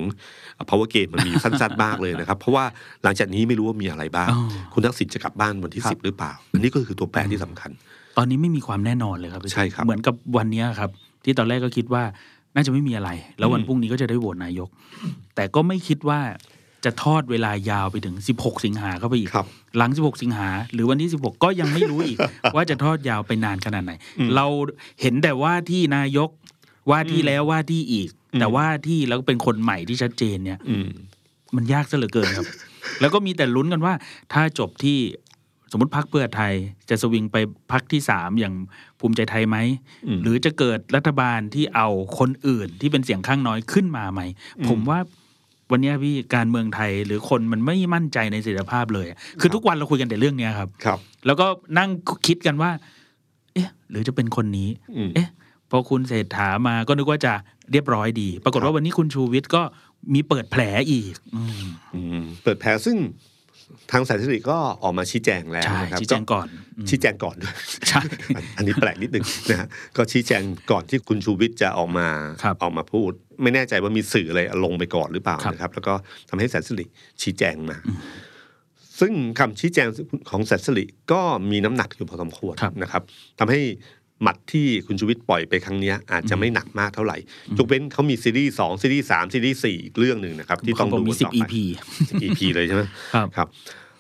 [0.68, 2.64] power game มันมีสั้นๆมากเลยนะครับ เพราะว่า
[3.02, 7.70] หลังจากนี้ไม่รู้ว่ามีอะไรบ้างอ๋อคุณทักษิณจะกลับบ้านวันที่ครับสิบหรือเปล่า อันนี้ก็คือตัวแปรที่สำคัญ
[8.16, 10.90] ตอนนี้ไม่มีความแน่นอนเลยครับพี่ใช่ครับเหมือนกับวันเนี้ยครับ
[11.24, 12.02] ที่ตอนแรกก็คิดว่า
[12.54, 14.68] น่าจะไม่มีอะไร แล้ววันอืมพรุ่งนี้ก็จะได้โหวตนายก
[15.34, 16.20] แต่ก็ไม่คิดว่า
[16.84, 22.18] จะทอดเวลายาวไปถึง 16 สิงหาเข้าไปอีกครับหลัง 16 สิงหา หรือวันที่ 16 ก็ยังไม่รู้อีก
[22.54, 24.46] ว่าจะทอดยาวไปนานขนาดไหนอืมเรา
[25.00, 26.30] เห็นแต่ว่าที่นายก
[26.90, 30.88] ว่าที่อืมแล้วว่าที่อีกอืมแต่ว่าที่แล้วก็เป็นคนใหม่ที่ชัดเจนเนี่ยอืม
[31.56, 32.46] มันยากซะเหลือเกินครับ
[33.00, 33.94] แล้วก็มีแต่ลุ้นกันว่า
[34.32, 34.98] ถ้าจบที่
[35.72, 36.52] สมมติพักเพื่อไทย
[36.90, 37.36] จะสวิงไป
[37.72, 38.54] พักที่สามอย่าง
[39.00, 39.56] ภูมิใจไทยไหม
[40.06, 44.20] อืมหรือจะเกิดรัฐบาลที่เอาคนอื่นที่เป็นเสียงข้างน้อยขึ้นมาไหม
[44.58, 44.98] อืมผมว่า
[45.70, 51.46] วันเนี้ยพี่การเมืองไทยหรือคนมันไม่มั่นใจในเสถียรภาพเลยอะคือทุกวันเราคุยกันแต่เรื่องเนี้ยครับครับ แล้วก็
[51.78, 51.88] นั่ง
[52.26, 52.70] คิดกันว่า
[53.54, 55.28] เอ๊ะ หรือจะเป็นคนนี้อืมเอ๊ะ
[55.70, 57.32] พอคุณเศรษฐามาก็นึกว่าจะ
[57.72, 59.62] เรียบร้อยดี ปรากฏครับว่าวันนี้คุณชูวิทย์ก็
[60.14, 62.96] มีเปิดแผลอีกอืมอืมเปิดแผลซึ่ง
[63.92, 66.46] ทางสายสิริก็ออกมาชี้แจงแล้วใช่นะครับชี้แจงก่อน
[66.78, 67.54] อืมชี้แจงก่อนด้วย
[67.88, 68.00] ใช่
[68.36, 72.08] อันอันนี้แปลกนิดนึงนะฮะก็ชี้แจงก่อนที่คุณชูวิทย์จะออกมา
[72.42, 73.12] ครับออกมาพูด
[73.42, 75.94] ไม่แน่ใจว่ามีสื่ออะไรลงไปก่อนหรือเปล่าครับนะครับ แล้วก็
[76.28, 76.84] ทำให้แสนสิริ
[77.22, 77.78] ชี้แจงมา
[79.00, 79.86] ซึ่งคำชี้แจง
[80.30, 83.02] ของแสนสิริก็มีน้ำหนักอยู่พอสมควรครับนะครับ
[83.38, 83.60] ทำให้
[84.22, 87.16] หมัดที่คุณชูวิทย์ปล่อยไปครั้งเนี้ยอาจจะไม่หนักมากเท่าไหร่
[87.58, 91.54] ยกเว้นเขามีซีรีส์สองซีรีส์สามซีรีส์สี่อีกเรื่องหนึ่งนะครับ ที่ต้องเขาบดูกมีกันสิบต่อไป EP
[91.90, 92.82] 10 EP เลยใช่ไหม
[93.14, 93.48] ครับครับ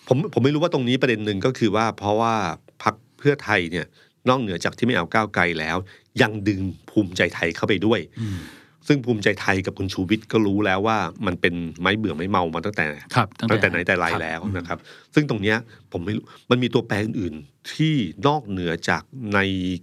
[0.08, 2.34] ผมผมไม่รู้ว่าตรงนี้ประเด็นหนึ่งก็คือว่าเพราะว่า
[2.82, 3.86] พักเพื่อไทยเนี่ย
[4.28, 5.76] นอกเหนือจากที่ไม่เอาก้าวไกลแล้ว
[6.22, 6.60] ยังดึง
[6.90, 8.38] ภูมิใจไทยเข้าไปด้วยอืม
[8.88, 14.78] ซึ่งภูมิใจไทยกับคุณชูวิทย์ก็รู้แล้วว่ามันเป็นไม้เบื่อไม้เมามาตั้งแต่ครับตั้งแต่ไหนแต่ไรครับแล้วนะครับ
[15.14, 15.56] ซึ่งตรงเนี้ย
[15.92, 17.94] ผมไม่รู้มันมีตัวแปรอื่นๆ ที่
[18.26, 19.02] นอกเหนือจาก
[19.34, 19.38] ใน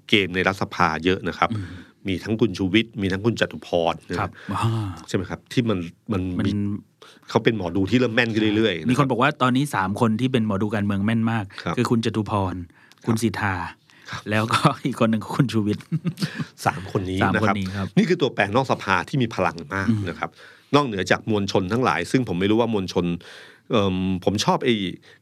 [0.10, 1.68] เกมในรัฐสภาเยอะนะครับอืม
[2.08, 5.80] มีทั้งคุณชูวิทย์มีทั้งคุณจตุพรนะครับอ่าใช่ไหมครับ ที่มัน
[6.12, 6.54] มันมันมี
[7.30, 12.56] เขาเป็นหมอดูที่เริ่มแม่นขึ้นเรื่อยๆมีนะครันบอกว่าตอนนี้สามคนที่เป็นหมอดูการเมืองแม่นมากครับคือคุณจตุพร
[13.06, 13.56] คุณสิทธา
[14.30, 15.86] แล้วก็อีกคนหนึ่งคือคุณชูวิทย์
[16.66, 20.30] สามคนนี้สามนะคนครับนี้ครับ นี่คือตัวแปรนอกสภาที่มีพลังมากนะครับ
[20.76, 23.05] นอกเหนือจากมวลชนทั้งหลาย ซึ่งผมไม่รู้ว่ามวลชน
[23.70, 24.74] เอิ่มผมชอบไอ้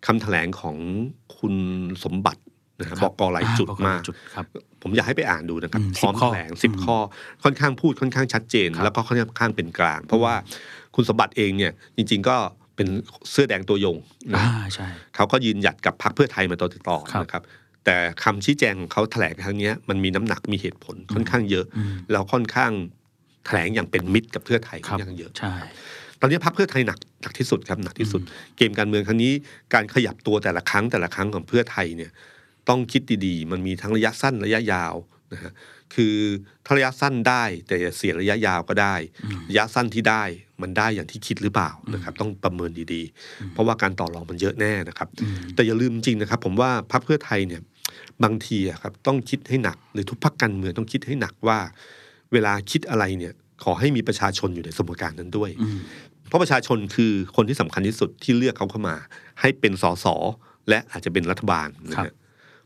[0.06, 0.76] คำแถลงของ
[1.38, 1.54] คุณ
[2.04, 2.42] สมบัติ
[2.80, 4.46] นะครับบอกกหลายจุดอ่มากจุดครับ
[4.82, 6.98] ผมอยากให้ไปอ่านดูนะครับอืมพร้อม10ข้อแถลงสิบอืมข้อ
[7.44, 10.34] ค่อนข้างพูดค่อนข้างชัดเจนครับแล้วก็ค่อนข้างเป็นกลาง เพราะว่า
[10.96, 12.36] คุณสมบัติเองเนี่ยจริง ๆ ก็
[12.76, 12.88] เป็น
[13.32, 13.98] เสื้อแดงตัวยง
[14.34, 17.44] นะอ่าใช่เขาก็ยืนหยัดกับพรรคเพื่อไทยมาต่อติดต่อครับนะครับ
[17.86, 22.72] แต่คำชี้แจงของเขาแถลงครั้งเนี้ยมันมีน้ำหนักมีเหตุผลค่อนข้างเยอะอืมแล้วค่อนข้าง
[23.46, 25.54] แถลงอย่างเป็นมิตรกับเพื่อไทยคค่อรับนข้างเยอะใช่
[26.20, 28.22] ตอนนี้พรรคเพื่อไทยหนักหนักที่สุดครับหนักที่สุด
[28.58, 29.34] เกมการเมืองครั้งนี้
[29.74, 32.12] การขยับตัวแต่ละครั้งแต่ละครั้งของเพื่อไทยเนี่ย
[32.70, 34.96] ต้องคิดดีๆ มันมีทั้งระยะสั้นระยะยาว
[35.34, 35.52] นะฮะ
[35.96, 36.16] คือ
[36.66, 38.96] ถ้าระยะสั้นได้แต่อย่าเสียระยะยาวก็ได้
[39.50, 40.24] ระยะสั้นที่ได้
[40.62, 45.08] มันได้อย่างที่คิดหรือเปล่านะครับ ต้องประเมินดีๆ เพราะว่าการต่อรองมันเยอะแน่นะครับ
[45.56, 47.62] แต่อย่าลืมจริงนะครับ ผมว่าพรรคเพื่อไทยเนี่ย
[48.24, 51.60] บางทีอะครับต้องคิดให้หนักหรือทุกพรรคการเมืองต้องคิดให้หนักว่า
[52.34, 55.50] เวลาคิดอะไรเนี่ยขอให้มีประชาชนอยู่ในสมการนั้นด้วย
[56.28, 58.96] เพราะประชาชนคือคนที่สำคัญที่สุดที่เลือกเขาเข้ามา
[59.42, 60.06] ให้เป็นสส
[60.70, 62.16] และอาจจะเป็นรัฐบาลนะครัฮะบ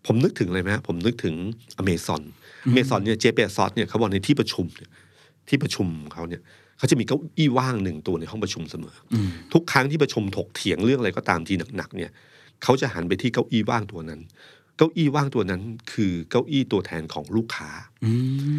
[0.06, 1.36] ผมนึกถึงอะไรไหมฮะผมนึกถึง
[1.78, 2.24] อเมซอน
[2.68, 4.90] อเมซอนเนี่ยเจเปซอสเนี่ยเขาบอกในที่ประชุมเนี่ย
[5.50, 6.42] ที่ประชุมของเขาเนี่ย
[6.78, 9.16] เขาจะมีเก้าอี้ว่างหนึ่งตัวในห้องประชุมเสมออ
[9.54, 12.12] ทุกครั้งที่ประชุมถกเถียงเรื่องอะไรก็ตามทีหนักๆเนี่ย
[12.64, 14.22] เขาจะหันไปที่เก้าอี้ว่างตัวนั้น
[14.80, 15.62] เก้าอี้ว่างตัวนั้น
[15.94, 17.70] คือเก้าอี้ตัวแทนของลูกค้า
[18.06, 18.12] อื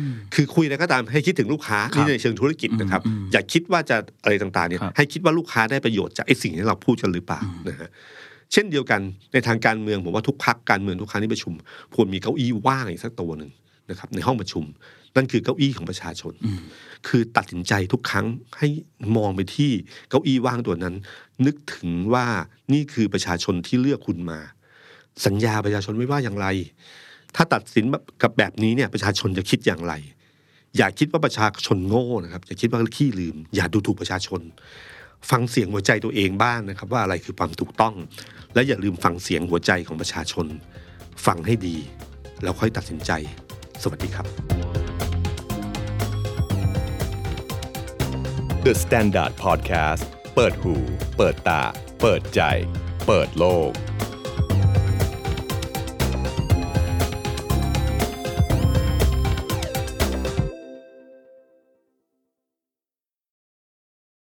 [0.06, 7.88] มคือคุยอะไรก็ตามให้คิดถึงลูกค้าครับนี่ในเชิงธุรกิจนะครับอืมอย่าคิดว่าจะอะไรต่างๆเนี่ยครับให้คิดว่าลูกค้าได้ประโยชน์จากไอ้สิ่งที่เราพูดกันหรือเปล่านะฮะ
[8.52, 9.00] เช่นเดียวกัน
[9.32, 11.52] ในทางการเมืองผมว่าทุกพักการเมืองทุกครั้งที่ประชุม
[11.94, 13.50] ควรมีเก้าอี้ว่างอีกสักตัวหนึ่ง
[13.90, 14.64] นะครับในห้องประชุม
[15.16, 16.32] นั่นคือเก้าอี้ของประชาชน
[17.08, 18.26] คือตัดสินใจทุกครั้ง
[18.58, 18.68] ให้
[19.16, 19.70] มองไปที่
[20.10, 20.94] เก้าอี้ว่างตัวนั้น
[21.46, 22.26] นึกถึงว่า
[22.72, 24.40] นี่คือประชาชนที่เลือกคุณมา
[25.26, 26.46] สัญญาประชาชนไม่ว่าอย่างไร
[27.36, 27.84] ถ้าตัดสิน
[28.22, 29.94] กับแบบนี้เนี่ยประชาชนจะคิดอย่างไร
[30.76, 34.40] อย่าคิดว่าประชาชนโง่นะครับอย่าคิดว่าขี้ลืม อย่าดูถูกประชาชน
[35.30, 37.94] ฟังเสียงหัวใจตัวเองบ้างนะครับ ว่าอะไรคือความถูกต้อง
[38.54, 40.46] และอย่าลืมฟังเสียงหัวใจของประชาชน
[41.26, 41.76] ฟังให้ดี
[42.42, 43.10] แล้วค่อยตัดสินใจ
[43.82, 44.26] สวัสดีครับ
[48.64, 50.02] The Standard Podcast
[50.34, 50.74] เปิดหู
[51.16, 51.62] เปิดตา
[52.02, 52.40] เปิดใจ
[53.06, 53.70] เปิดโลก